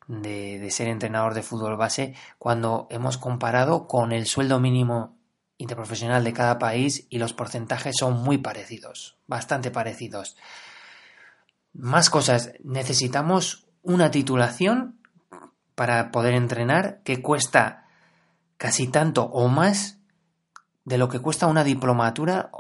de 0.06 0.70
ser 0.70 0.90
entrenador 0.90 1.34
de 1.34 1.42
fútbol 1.42 1.76
base, 1.76 2.14
cuando 2.38 2.86
hemos 2.92 3.18
comparado 3.18 3.88
con 3.88 4.12
el 4.12 4.28
sueldo 4.28 4.60
mínimo 4.60 5.18
interprofesional 5.58 6.24
de 6.24 6.34
cada 6.34 6.60
país 6.60 7.08
y 7.10 7.18
los 7.18 7.34
porcentajes 7.34 7.96
son 7.98 8.22
muy 8.22 8.38
parecidos, 8.38 9.18
bastante 9.26 9.72
parecidos. 9.72 10.38
Más 11.74 12.12
cosas, 12.12 12.52
necesitamos 12.64 13.71
una 13.84 14.12
titulación 14.12 15.00
para 15.76 16.12
poder 16.12 16.34
entrenar 16.34 17.02
que 17.04 17.22
cuesta 17.22 17.88
casi 18.58 18.88
tanto 18.88 19.24
o 19.24 19.48
más 19.48 19.98
de 20.86 20.98
lo 20.98 21.10
que 21.10 21.20
cuesta 21.20 21.48
una 21.48 21.64
diplomatura 21.64 22.52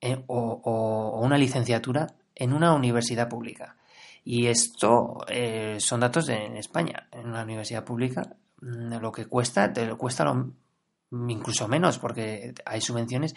eh, 0.00 0.22
o, 0.26 1.20
una 1.22 1.38
licenciatura 1.38 2.14
en 2.34 2.52
una 2.52 2.74
universidad 2.74 3.28
pública. 3.28 3.76
Y 4.24 4.46
esto 4.46 5.18
eh, 5.28 5.76
son 5.80 6.00
datos 6.00 6.26
de 6.26 6.34
en 6.34 6.56
España. 6.56 7.08
En 7.12 7.28
una 7.28 7.42
universidad 7.42 7.84
pública 7.84 8.36
mm, 8.60 8.94
lo 9.00 9.12
que 9.12 9.26
cuesta, 9.26 9.72
te 9.72 9.88
cuesta 9.94 10.32
incluso 11.10 11.68
menos, 11.68 11.98
porque 11.98 12.54
hay 12.64 12.80
subvenciones 12.80 13.34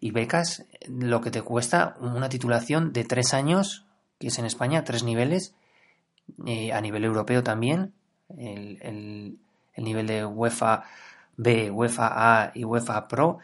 y 0.00 0.10
becas, 0.10 0.66
lo 0.88 1.20
que 1.20 1.30
te 1.30 1.42
cuesta 1.42 1.96
una 2.00 2.28
titulación 2.28 2.92
de 2.92 3.04
tres 3.04 3.34
años, 3.34 3.86
que 4.18 4.28
es 4.28 4.38
en 4.38 4.46
España, 4.46 4.84
tres 4.84 5.02
niveles, 5.02 5.54
eh, 6.46 6.72
a 6.72 6.80
nivel 6.80 7.04
europeo 7.04 7.42
también, 7.42 7.92
el, 8.36 8.78
el, 8.82 9.38
el, 9.74 9.84
nivel 9.84 10.06
de 10.06 10.24
UEFA 10.24 10.84
B, 11.36 11.70
UEFA 11.70 12.08
A 12.42 12.52
y 12.54 12.64
UEFA 12.64 13.08
Pro, 13.08 13.38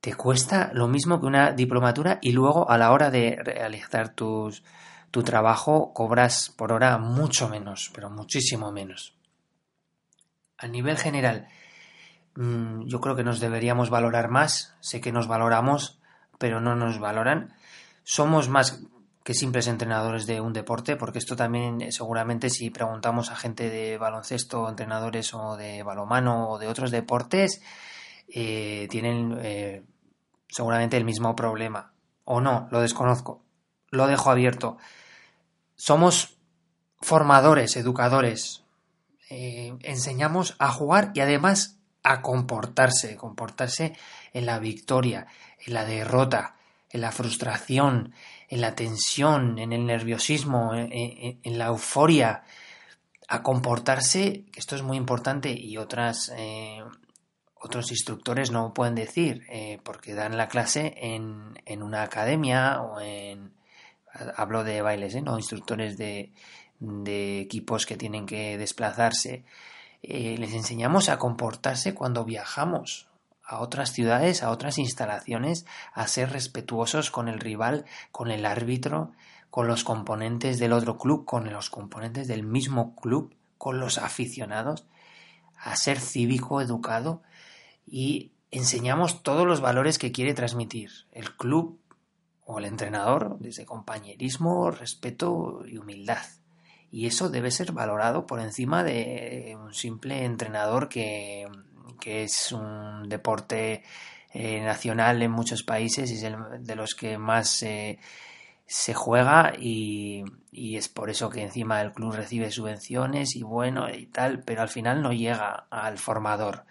te 0.00 0.14
cuesta 0.14 0.70
lo 0.72 0.88
mismo 0.88 1.20
que 1.20 1.26
una 1.26 1.52
diplomatura 1.52 2.18
y 2.22 2.32
luego 2.32 2.70
a 2.70 2.78
la 2.78 2.92
hora 2.92 3.10
de 3.10 3.38
realizar 3.42 4.10
tus, 4.10 4.62
tu 5.10 5.22
trabajo 5.22 5.92
cobras 5.92 6.50
por 6.56 6.72
hora 6.72 6.98
mucho 6.98 7.48
menos, 7.48 7.90
pero 7.94 8.08
muchísimo 8.08 8.72
menos. 8.72 9.14
A 10.56 10.68
nivel 10.68 10.96
general, 10.96 11.48
mm, 12.36 12.86
yo 12.86 13.00
creo 13.00 13.16
que 13.16 13.24
nos 13.24 13.40
deberíamos 13.40 13.90
valorar 13.90 14.28
más. 14.28 14.74
Sé 14.80 15.00
que 15.00 15.12
nos 15.12 15.26
valoramos, 15.26 15.98
pero 16.38 16.60
no 16.60 16.76
nos 16.76 16.98
valoran. 16.98 17.54
Somos 18.04 18.48
más 18.48 18.82
que 19.22 19.34
simples 19.34 19.66
entrenadores 19.66 20.26
de 20.26 20.40
un 20.40 20.52
deporte, 20.52 20.96
porque 20.96 21.18
esto 21.18 21.36
también 21.36 21.82
eh, 21.82 21.92
seguramente 21.92 22.48
si 22.48 22.70
preguntamos 22.70 23.30
a 23.30 23.36
gente 23.36 23.68
de 23.68 23.98
baloncesto, 23.98 24.68
entrenadores 24.68 25.34
o 25.34 25.56
de 25.56 25.82
balomano 25.82 26.50
o 26.50 26.58
de 26.58 26.68
otros 26.68 26.90
deportes, 26.90 27.60
eh, 28.28 28.86
tienen 28.90 29.38
eh, 29.42 29.82
seguramente 30.48 30.96
el 30.96 31.04
mismo 31.04 31.36
problema. 31.36 31.92
O 32.24 32.40
no, 32.40 32.68
lo 32.70 32.80
desconozco. 32.80 33.42
Lo 33.90 34.06
dejo 34.06 34.30
abierto. 34.30 34.78
Somos 35.74 36.38
formadores, 37.00 37.76
educadores. 37.76 38.64
enseñamos 39.28 40.54
a 40.58 40.70
jugar 40.70 41.12
y 41.14 41.20
además 41.20 41.78
a 42.02 42.22
comportarse, 42.22 43.16
comportarse 43.16 43.96
en 44.32 44.46
la 44.46 44.58
victoria, 44.58 45.26
en 45.66 45.74
la 45.74 45.84
derrota, 45.84 46.56
en 46.90 47.00
la 47.00 47.12
frustración, 47.12 48.12
en 48.50 48.60
la 48.60 48.74
tensión, 48.74 49.60
en 49.60 49.72
el 49.72 49.86
nerviosismo, 49.86 50.74
en, 50.74 51.58
la 51.58 51.66
euforia, 51.66 52.42
a 53.28 53.42
comportarse, 53.44 54.44
que 54.52 54.58
esto 54.58 54.74
es 54.74 54.82
muy 54.82 54.96
importante 54.96 55.52
y 55.52 55.76
otras, 55.76 56.32
eh, 56.36 56.82
otros 57.54 57.92
instructores 57.92 58.50
no 58.50 58.74
pueden 58.74 58.96
decir, 58.96 59.46
eh, 59.50 59.78
porque 59.84 60.14
dan 60.14 60.36
la 60.36 60.48
clase 60.48 60.94
en, 60.96 61.60
en, 61.64 61.82
una 61.82 62.02
academia 62.02 62.82
o 62.82 63.00
en... 63.00 63.52
Hablo 64.36 64.64
de 64.64 64.82
bailes, 64.82 65.14
¿eh? 65.14 65.22
no 65.22 65.38
instructores 65.38 65.96
de, 65.96 66.32
de 66.80 67.40
equipos 67.40 67.86
que 67.86 67.96
tienen 67.96 68.26
que 68.26 68.58
desplazarse. 68.58 69.44
les 70.02 70.52
enseñamos 70.52 71.08
a 71.08 71.18
comportarse 71.18 71.94
cuando 71.94 72.24
viajamos, 72.24 73.09
a 73.50 73.58
otras 73.58 73.90
ciudades, 73.90 74.44
a 74.44 74.50
otras 74.50 74.78
instalaciones, 74.78 75.66
a 75.92 76.06
ser 76.06 76.30
respetuosos 76.30 77.10
con 77.10 77.26
el 77.26 77.40
rival, 77.40 77.84
con 78.12 78.30
el 78.30 78.46
árbitro, 78.46 79.10
con 79.50 79.66
los 79.66 79.82
componentes 79.82 80.60
del 80.60 80.72
otro 80.72 80.98
club, 80.98 81.24
con 81.24 81.52
los 81.52 81.68
componentes 81.68 82.28
del 82.28 82.44
mismo 82.44 82.94
club, 82.94 83.34
con 83.58 83.80
los 83.80 83.98
aficionados, 83.98 84.86
a 85.58 85.74
ser 85.74 85.98
cívico, 85.98 86.60
educado 86.60 87.22
y 87.84 88.30
enseñamos 88.52 89.24
todos 89.24 89.48
los 89.48 89.60
valores 89.60 89.98
que 89.98 90.12
quiere 90.12 90.32
transmitir 90.32 90.90
el 91.10 91.34
club 91.36 91.80
o 92.44 92.60
el 92.60 92.66
entrenador, 92.66 93.36
desde 93.40 93.66
compañerismo, 93.66 94.70
respeto 94.70 95.64
y 95.66 95.76
humildad. 95.76 96.22
Y 96.92 97.06
eso 97.06 97.28
debe 97.28 97.50
ser 97.50 97.72
valorado 97.72 98.26
por 98.26 98.38
encima 98.38 98.84
de 98.84 99.56
un 99.60 99.74
simple 99.74 100.24
entrenador 100.24 100.88
que 100.88 101.48
que 101.98 102.24
es 102.24 102.52
un 102.52 103.08
deporte 103.08 103.82
eh, 104.32 104.60
nacional 104.60 105.22
en 105.22 105.30
muchos 105.32 105.62
países 105.62 106.10
y 106.10 106.14
es 106.14 106.32
de 106.60 106.76
los 106.76 106.94
que 106.94 107.18
más 107.18 107.50
se 107.50 108.94
juega 108.94 109.54
y, 109.58 110.22
y, 110.52 110.76
es 110.76 110.88
por 110.88 111.10
eso 111.10 111.30
que 111.30 111.42
encima 111.42 111.80
el 111.82 111.92
club 111.92 112.12
recibe 112.12 112.52
subvenciones 112.52 113.34
y 113.34 113.42
bueno 113.42 113.92
y 113.92 114.06
tal, 114.06 114.44
pero 114.44 114.62
al 114.62 114.68
final 114.68 115.02
no 115.02 115.12
llega 115.12 115.66
al 115.70 115.98
formador. 115.98 116.64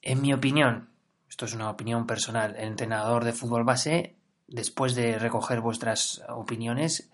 En 0.00 0.22
mi 0.22 0.32
opinión, 0.32 0.88
esto 1.28 1.44
es 1.44 1.52
una 1.52 1.68
opinión 1.68 2.06
personal, 2.06 2.56
el 2.56 2.68
entrenador 2.68 3.24
de 3.24 3.34
fútbol 3.34 3.64
base, 3.64 4.16
después 4.48 4.94
de 4.94 5.18
recoger 5.18 5.60
vuestras 5.60 6.22
opiniones 6.28 7.10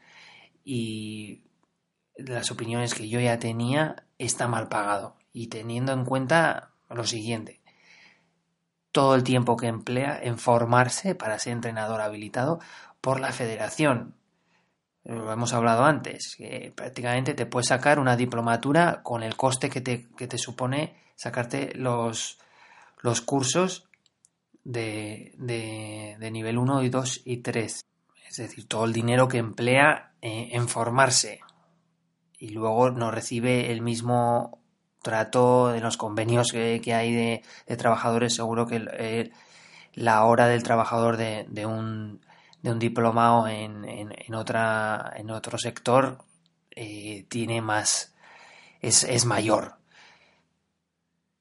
y 0.65 1.43
las 2.17 2.53
opiniones 2.53 2.95
que 2.95 3.09
yo 3.09 3.19
ya 3.19 3.39
tenía, 3.41 4.05
está 4.19 4.47
mal 4.47 4.69
pagado 4.69 5.17
y 5.33 5.49
teniendo 5.49 5.93
en 5.93 6.05
cuenta 6.05 6.71
lo 6.91 7.05
siguiente, 7.05 7.61
todo 8.93 9.15
el 9.15 9.25
tiempo 9.25 9.57
que 9.57 9.67
emplea 9.67 10.19
en 10.23 10.39
formarse 10.39 11.15
para 11.15 11.39
ser 11.39 11.55
entrenador 11.55 12.01
habilitado 12.01 12.61
por 13.01 13.21
la 13.21 13.33
federación. 13.33 14.15
Lo 15.05 15.33
hemos 15.33 15.53
hablado 15.53 15.85
antes, 15.85 16.37
que 16.37 16.73
prácticamente 16.77 17.35
te 17.35 17.47
puedes 17.47 17.69
sacar 17.69 17.99
una 17.99 18.17
diplomatura 18.17 19.03
con 19.03 19.23
el 19.23 19.37
coste 19.37 19.69
que 19.69 19.81
te, 19.81 20.09
que 20.17 20.29
te 20.29 20.39
supone 20.39 20.97
sacarte 21.17 21.73
los, 21.75 22.39
los 23.01 23.21
cursos 23.21 23.89
de, 24.63 25.35
de, 25.39 26.17
de, 26.21 26.31
nivel 26.31 26.59
1 26.59 26.83
y 26.85 26.89
2 26.89 27.23
y 27.25 27.39
3. 27.39 27.85
Es 28.29 28.37
decir, 28.37 28.69
todo 28.69 28.85
el 28.85 28.93
dinero 28.93 29.27
que 29.27 29.39
emplea 29.39 30.13
eh, 30.23 30.51
en 30.53 30.69
formarse 30.69 31.41
y 32.39 32.51
luego 32.51 32.91
no 32.91 33.11
recibe 33.11 33.73
el 33.73 33.83
mismo 33.83 34.62
trato, 35.03 35.69
de 35.69 35.81
los 35.81 35.97
convenios 35.97 36.53
que, 36.53 36.81
hay 36.95 37.13
de, 37.13 37.77
trabajadores, 37.77 38.35
seguro 38.35 38.67
que 38.67 39.31
la 39.95 40.25
hora 40.25 40.47
del 40.47 40.63
trabajador 40.63 41.17
de, 41.17 41.47
de, 41.49 41.67
un, 41.67 42.21
de 42.63 42.71
un 42.71 42.79
diplomado 42.79 43.49
en, 43.49 43.85
en, 43.85 44.35
otra, 44.35 45.13
en 45.17 45.31
otro 45.31 45.59
sector 45.59 46.19
eh, 46.71 47.27
tiene 47.29 47.61
más, 47.61 48.15
es, 48.81 49.05
es 49.05 49.27
mayor. 49.27 49.77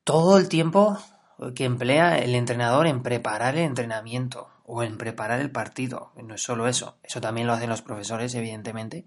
Todo 0.04 0.38
el 0.38 0.50
tiempo 0.50 0.98
que 1.56 1.66
emplea 1.66 2.20
el 2.20 2.36
entrenador 2.36 2.88
en 2.88 3.02
preparar 3.02 3.56
el 3.56 3.64
entrenamiento 3.64 4.50
o 4.66 4.84
en 4.84 4.98
preparar 4.98 5.40
el 5.40 5.52
partido. 5.52 6.12
No 6.22 6.36
es 6.36 6.44
solo 6.44 6.68
eso, 6.68 6.98
eso 7.04 7.22
también 7.22 7.48
lo 7.48 7.54
hacen 7.54 7.70
los 7.70 7.82
profesores, 7.82 8.36
evidentemente, 8.36 9.06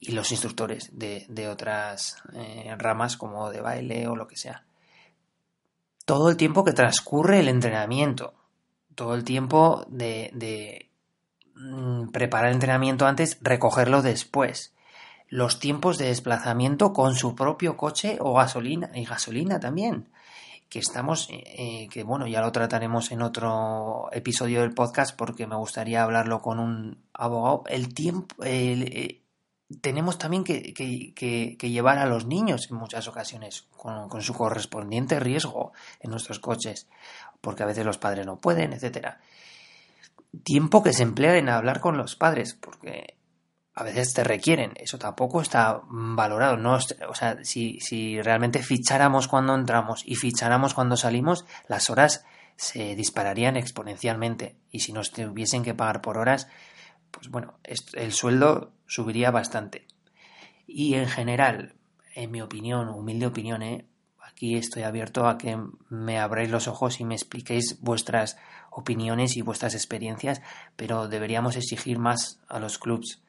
y 0.00 0.12
los 0.12 0.30
instructores 0.30 0.90
de, 0.92 1.26
de 1.28 1.48
otras 1.48 2.16
eh, 2.34 2.74
ramas 2.78 3.16
como 3.16 3.50
de 3.50 3.60
baile 3.60 4.06
o 4.08 4.16
lo 4.16 4.28
que 4.28 4.36
sea. 4.36 4.64
Todo 6.04 6.30
el 6.30 6.36
tiempo 6.36 6.64
que 6.64 6.72
transcurre 6.72 7.40
el 7.40 7.48
entrenamiento, 7.48 8.34
todo 8.94 9.14
el 9.14 9.24
tiempo 9.24 9.84
de, 9.88 10.30
de 10.34 10.90
mm, 11.54 12.08
preparar 12.08 12.48
el 12.48 12.54
entrenamiento 12.54 13.06
antes, 13.06 13.38
recogerlo 13.40 14.02
después, 14.02 14.74
los 15.28 15.58
tiempos 15.58 15.98
de 15.98 16.06
desplazamiento 16.06 16.92
con 16.92 17.14
su 17.14 17.34
propio 17.34 17.76
coche 17.76 18.16
o 18.20 18.34
gasolina, 18.34 18.90
y 18.94 19.04
gasolina 19.04 19.60
también, 19.60 20.08
que 20.70 20.78
estamos, 20.78 21.28
eh, 21.30 21.42
eh, 21.58 21.88
que 21.90 22.02
bueno, 22.02 22.26
ya 22.26 22.40
lo 22.40 22.52
trataremos 22.52 23.10
en 23.10 23.22
otro 23.22 24.08
episodio 24.12 24.62
del 24.62 24.72
podcast 24.72 25.16
porque 25.16 25.46
me 25.46 25.56
gustaría 25.56 26.02
hablarlo 26.02 26.40
con 26.40 26.58
un 26.58 26.98
abogado, 27.12 27.64
el 27.68 27.92
tiempo, 27.92 28.34
tenemos 29.80 30.18
también 30.18 30.44
que, 30.44 31.56
llevar 31.60 31.98
a 31.98 32.06
los 32.06 32.26
niños 32.26 32.68
en 32.70 32.76
muchas 32.76 33.06
ocasiones 33.08 33.66
con, 33.76 34.22
su 34.22 34.34
correspondiente 34.34 35.20
riesgo 35.20 35.72
en 36.00 36.10
nuestros 36.10 36.38
coches, 36.38 36.88
porque 37.40 37.62
a 37.62 37.66
veces 37.66 37.84
los 37.84 37.98
padres 37.98 38.26
no 38.26 38.38
pueden, 38.38 38.72
etcétera. 38.72 39.20
Tiempo 40.42 40.82
que 40.82 40.92
se 40.92 41.02
emplea 41.02 41.36
en 41.36 41.48
hablar 41.48 41.80
con 41.80 41.96
los 41.96 42.16
padres, 42.16 42.54
porque 42.54 43.16
a 43.74 43.84
veces 43.84 44.12
te 44.14 44.24
requieren, 44.24 44.72
eso 44.76 44.98
tampoco 44.98 45.40
está 45.40 45.82
valorado, 45.88 46.56
no, 46.56 46.74
o 46.74 47.14
sea, 47.14 47.38
si 47.42 48.20
realmente 48.22 48.62
ficháramos 48.62 49.28
cuando 49.28 49.54
entramos 49.54 50.02
y 50.04 50.16
ficháramos 50.16 50.74
cuando 50.74 50.96
salimos, 50.96 51.44
las 51.68 51.90
horas 51.90 52.24
se 52.58 52.96
dispararían 52.96 53.56
exponencialmente. 53.56 54.56
Y 54.70 54.80
si 54.80 54.92
nos 54.92 55.12
tuviesen 55.12 55.62
que 55.62 55.74
pagar 55.74 56.02
por 56.02 56.18
horas, 56.18 56.48
pues 57.10 57.28
bueno, 57.28 57.58
el 57.64 58.12
sueldo 58.12 58.72
subiría 58.86 59.30
bastante. 59.30 59.86
Y 60.66 60.94
en 60.94 61.08
general, 61.08 61.74
en 62.14 62.30
mi 62.30 62.42
opinión, 62.42 62.88
humilde 62.88 63.26
opinión, 63.26 63.62
¿eh? 63.62 63.86
aquí 64.38 64.56
estoy 64.56 64.82
abierto 64.82 65.26
a 65.26 65.38
que 65.38 65.58
me 65.88 66.18
abráis 66.18 66.50
los 66.50 66.68
ojos 66.68 67.00
y 67.00 67.04
me 67.04 67.14
expliquéis 67.14 67.80
vuestras 67.80 68.36
opiniones 68.70 69.36
y 69.36 69.42
vuestras 69.42 69.74
experiencias, 69.74 70.42
pero 70.76 71.08
deberíamos 71.08 71.56
exigir 71.56 71.98
más 71.98 72.40
a 72.48 72.58
los 72.58 72.78
clubs. 72.78 73.22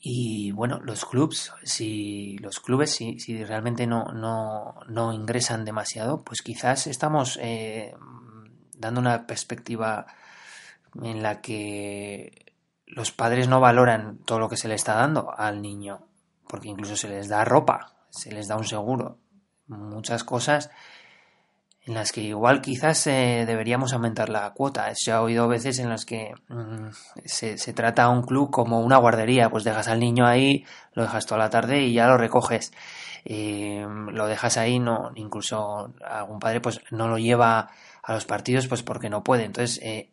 Y 0.00 0.50
bueno, 0.52 0.80
los 0.80 1.04
clubs, 1.04 1.52
si 1.62 2.36
los 2.38 2.60
clubes, 2.60 2.90
si, 2.90 3.18
si 3.20 3.42
realmente 3.44 3.86
no, 3.86 4.06
no, 4.12 4.74
no, 4.88 5.12
ingresan 5.12 5.64
demasiado, 5.64 6.24
pues 6.24 6.42
quizás 6.42 6.86
estamos 6.86 7.38
eh, 7.40 7.94
dando 8.76 9.00
una 9.00 9.26
perspectiva 9.26 10.06
en 11.02 11.22
la 11.22 11.40
que 11.40 12.54
los 12.86 13.12
padres 13.12 13.48
no 13.48 13.60
valoran 13.60 14.18
todo 14.24 14.38
lo 14.38 14.48
que 14.48 14.56
se 14.56 14.68
le 14.68 14.74
está 14.74 14.94
dando 14.94 15.32
al 15.36 15.62
niño, 15.62 16.06
porque 16.48 16.68
incluso 16.68 16.96
se 16.96 17.08
les 17.08 17.28
da 17.28 17.44
ropa, 17.44 17.94
se 18.10 18.32
les 18.32 18.48
da 18.48 18.56
un 18.56 18.64
seguro, 18.64 19.18
muchas 19.66 20.24
cosas 20.24 20.70
en 21.86 21.94
las 21.94 22.12
que 22.12 22.22
igual 22.22 22.62
quizás 22.62 23.06
eh, 23.06 23.44
deberíamos 23.46 23.92
aumentar 23.92 24.30
la 24.30 24.50
cuota. 24.54 24.90
Se 24.94 25.12
ha 25.12 25.20
oído 25.20 25.48
veces 25.48 25.78
en 25.78 25.90
las 25.90 26.06
que 26.06 26.32
mm, 26.48 26.88
se, 27.24 27.56
trata 27.74 28.04
a 28.04 28.08
un 28.08 28.22
club 28.22 28.50
como 28.50 28.80
una 28.80 28.96
guardería, 28.96 29.50
pues 29.50 29.64
dejas 29.64 29.88
al 29.88 30.00
niño 30.00 30.26
ahí, 30.26 30.64
lo 30.94 31.02
dejas 31.02 31.26
toda 31.26 31.38
la 31.40 31.50
tarde 31.50 31.82
y 31.82 31.92
ya 31.92 32.06
lo 32.06 32.16
recoges. 32.16 32.72
Eh, 33.26 33.86
lo 34.12 34.26
dejas 34.26 34.56
ahí, 34.56 34.78
no, 34.78 35.12
incluso 35.14 35.92
algún 36.04 36.38
padre 36.38 36.60
pues 36.60 36.80
no 36.90 37.08
lo 37.08 37.18
lleva 37.18 37.70
a 38.02 38.14
los 38.14 38.24
partidos 38.24 38.66
pues 38.66 38.82
porque 38.82 39.10
no 39.10 39.22
puede. 39.22 39.44
Entonces, 39.44 39.78
eh, 39.82 40.10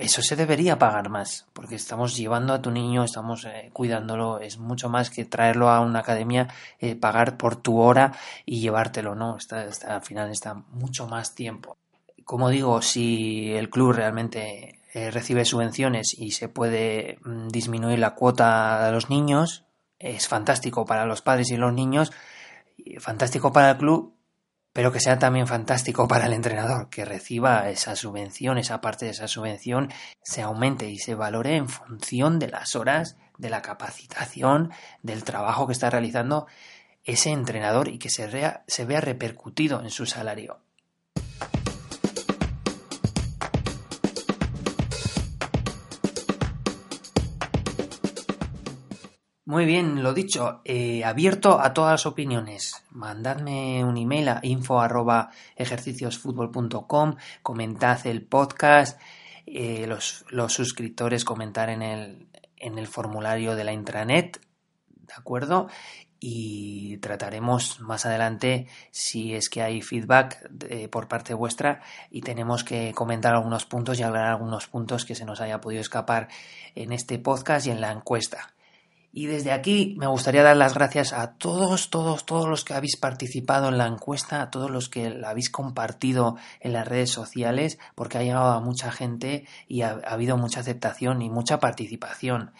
eso 0.00 0.22
se 0.22 0.34
debería 0.34 0.78
pagar 0.78 1.10
más, 1.10 1.46
porque 1.52 1.74
estamos 1.74 2.16
llevando 2.16 2.54
a 2.54 2.62
tu 2.62 2.70
niño, 2.70 3.04
estamos 3.04 3.44
eh, 3.44 3.68
cuidándolo, 3.72 4.40
es 4.40 4.58
mucho 4.58 4.88
más 4.88 5.10
que 5.10 5.26
traerlo 5.26 5.68
a 5.68 5.80
una 5.80 5.98
academia, 5.98 6.48
eh, 6.78 6.96
pagar 6.96 7.36
por 7.36 7.56
tu 7.56 7.78
hora 7.78 8.12
y 8.46 8.60
llevártelo, 8.60 9.14
¿no? 9.14 9.36
Está, 9.36 9.68
al 9.86 10.02
final 10.02 10.30
está 10.30 10.54
mucho 10.72 11.06
más 11.06 11.34
tiempo. 11.34 11.76
Como 12.24 12.48
digo, 12.48 12.80
si 12.80 13.52
el 13.52 13.68
club 13.68 13.92
realmente 13.92 14.80
eh, 14.94 15.10
recibe 15.10 15.44
subvenciones 15.44 16.14
y 16.16 16.30
se 16.30 16.48
puede 16.48 17.18
mm, 17.22 17.48
disminuir 17.48 17.98
la 17.98 18.14
cuota 18.14 18.86
de 18.86 18.92
los 18.92 19.10
niños, 19.10 19.64
es 19.98 20.28
fantástico 20.28 20.86
para 20.86 21.04
los 21.04 21.20
padres 21.20 21.50
y 21.50 21.58
los 21.58 21.74
niños, 21.74 22.10
fantástico 23.00 23.52
para 23.52 23.72
el 23.72 23.76
club 23.76 24.14
pero 24.72 24.92
que 24.92 25.00
sea 25.00 25.18
también 25.18 25.46
fantástico 25.46 26.06
para 26.06 26.26
el 26.26 26.32
entrenador, 26.32 26.88
que 26.90 27.04
reciba 27.04 27.68
esa 27.70 27.96
subvención, 27.96 28.58
esa 28.58 28.80
parte 28.80 29.04
de 29.06 29.12
esa 29.12 29.28
subvención 29.28 29.92
se 30.22 30.42
aumente 30.42 30.88
y 30.88 30.98
se 30.98 31.14
valore 31.14 31.56
en 31.56 31.68
función 31.68 32.38
de 32.38 32.48
las 32.48 32.76
horas, 32.76 33.16
de 33.38 33.50
la 33.50 33.62
capacitación, 33.62 34.70
del 35.02 35.24
trabajo 35.24 35.66
que 35.66 35.72
está 35.72 35.90
realizando 35.90 36.46
ese 37.04 37.30
entrenador 37.30 37.88
y 37.88 37.98
que 37.98 38.10
se 38.10 38.28
se 38.66 38.84
vea 38.84 39.00
repercutido 39.00 39.80
en 39.80 39.90
su 39.90 40.06
salario. 40.06 40.60
Muy 49.50 49.64
bien, 49.64 50.04
lo 50.04 50.14
dicho, 50.14 50.60
eh, 50.64 51.02
abierto 51.02 51.60
a 51.60 51.74
todas 51.74 51.90
las 51.90 52.06
opiniones. 52.06 52.84
Mandadme 52.90 53.82
un 53.82 53.96
email 53.96 54.28
a 54.28 54.38
info 54.44 54.80
comentad 57.42 58.06
el 58.06 58.22
podcast, 58.22 59.00
eh, 59.46 59.88
los, 59.88 60.24
los, 60.30 60.52
suscriptores 60.52 61.24
comentar 61.24 61.68
en 61.68 61.82
el, 61.82 62.28
en 62.58 62.78
el 62.78 62.86
formulario 62.86 63.56
de 63.56 63.64
la 63.64 63.72
intranet, 63.72 64.40
¿de 64.86 65.14
acuerdo? 65.14 65.66
Y 66.20 66.98
trataremos 66.98 67.80
más 67.80 68.06
adelante 68.06 68.68
si 68.92 69.34
es 69.34 69.50
que 69.50 69.62
hay 69.62 69.82
feedback 69.82 70.48
por 70.90 71.08
parte 71.08 71.34
vuestra 71.34 71.82
y 72.08 72.20
tenemos 72.20 72.62
que 72.62 72.92
comentar 72.94 73.34
algunos 73.34 73.66
puntos 73.66 73.98
y 73.98 74.04
hablar 74.04 74.26
algunos 74.26 74.68
puntos 74.68 75.04
que 75.04 75.16
se 75.16 75.24
nos 75.24 75.40
haya 75.40 75.60
podido 75.60 75.80
escapar 75.80 76.28
en 76.76 76.92
este 76.92 77.18
podcast 77.18 77.66
y 77.66 77.70
en 77.70 77.80
la 77.80 77.90
encuesta. 77.90 78.54
Y 79.12 79.26
desde 79.26 79.50
aquí 79.50 79.96
me 79.98 80.06
gustaría 80.06 80.44
dar 80.44 80.56
las 80.56 80.74
gracias 80.74 81.12
a 81.12 81.32
todos, 81.32 81.90
todos, 81.90 82.24
todos 82.26 82.48
los 82.48 82.64
que 82.64 82.74
habéis 82.74 82.96
participado 82.96 83.68
en 83.68 83.76
la 83.76 83.86
encuesta, 83.86 84.40
a 84.40 84.50
todos 84.50 84.70
los 84.70 84.88
que 84.88 85.10
la 85.10 85.30
habéis 85.30 85.50
compartido 85.50 86.36
en 86.60 86.72
las 86.72 86.86
redes 86.86 87.10
sociales, 87.10 87.78
porque 87.96 88.18
ha 88.18 88.22
llegado 88.22 88.52
a 88.52 88.60
mucha 88.60 88.92
gente 88.92 89.46
y 89.66 89.82
ha, 89.82 90.00
habido 90.06 90.36
mucha 90.36 90.60
aceptación 90.60 91.22
y 91.22 91.30
mucha 91.30 91.58
participación. 91.58 92.52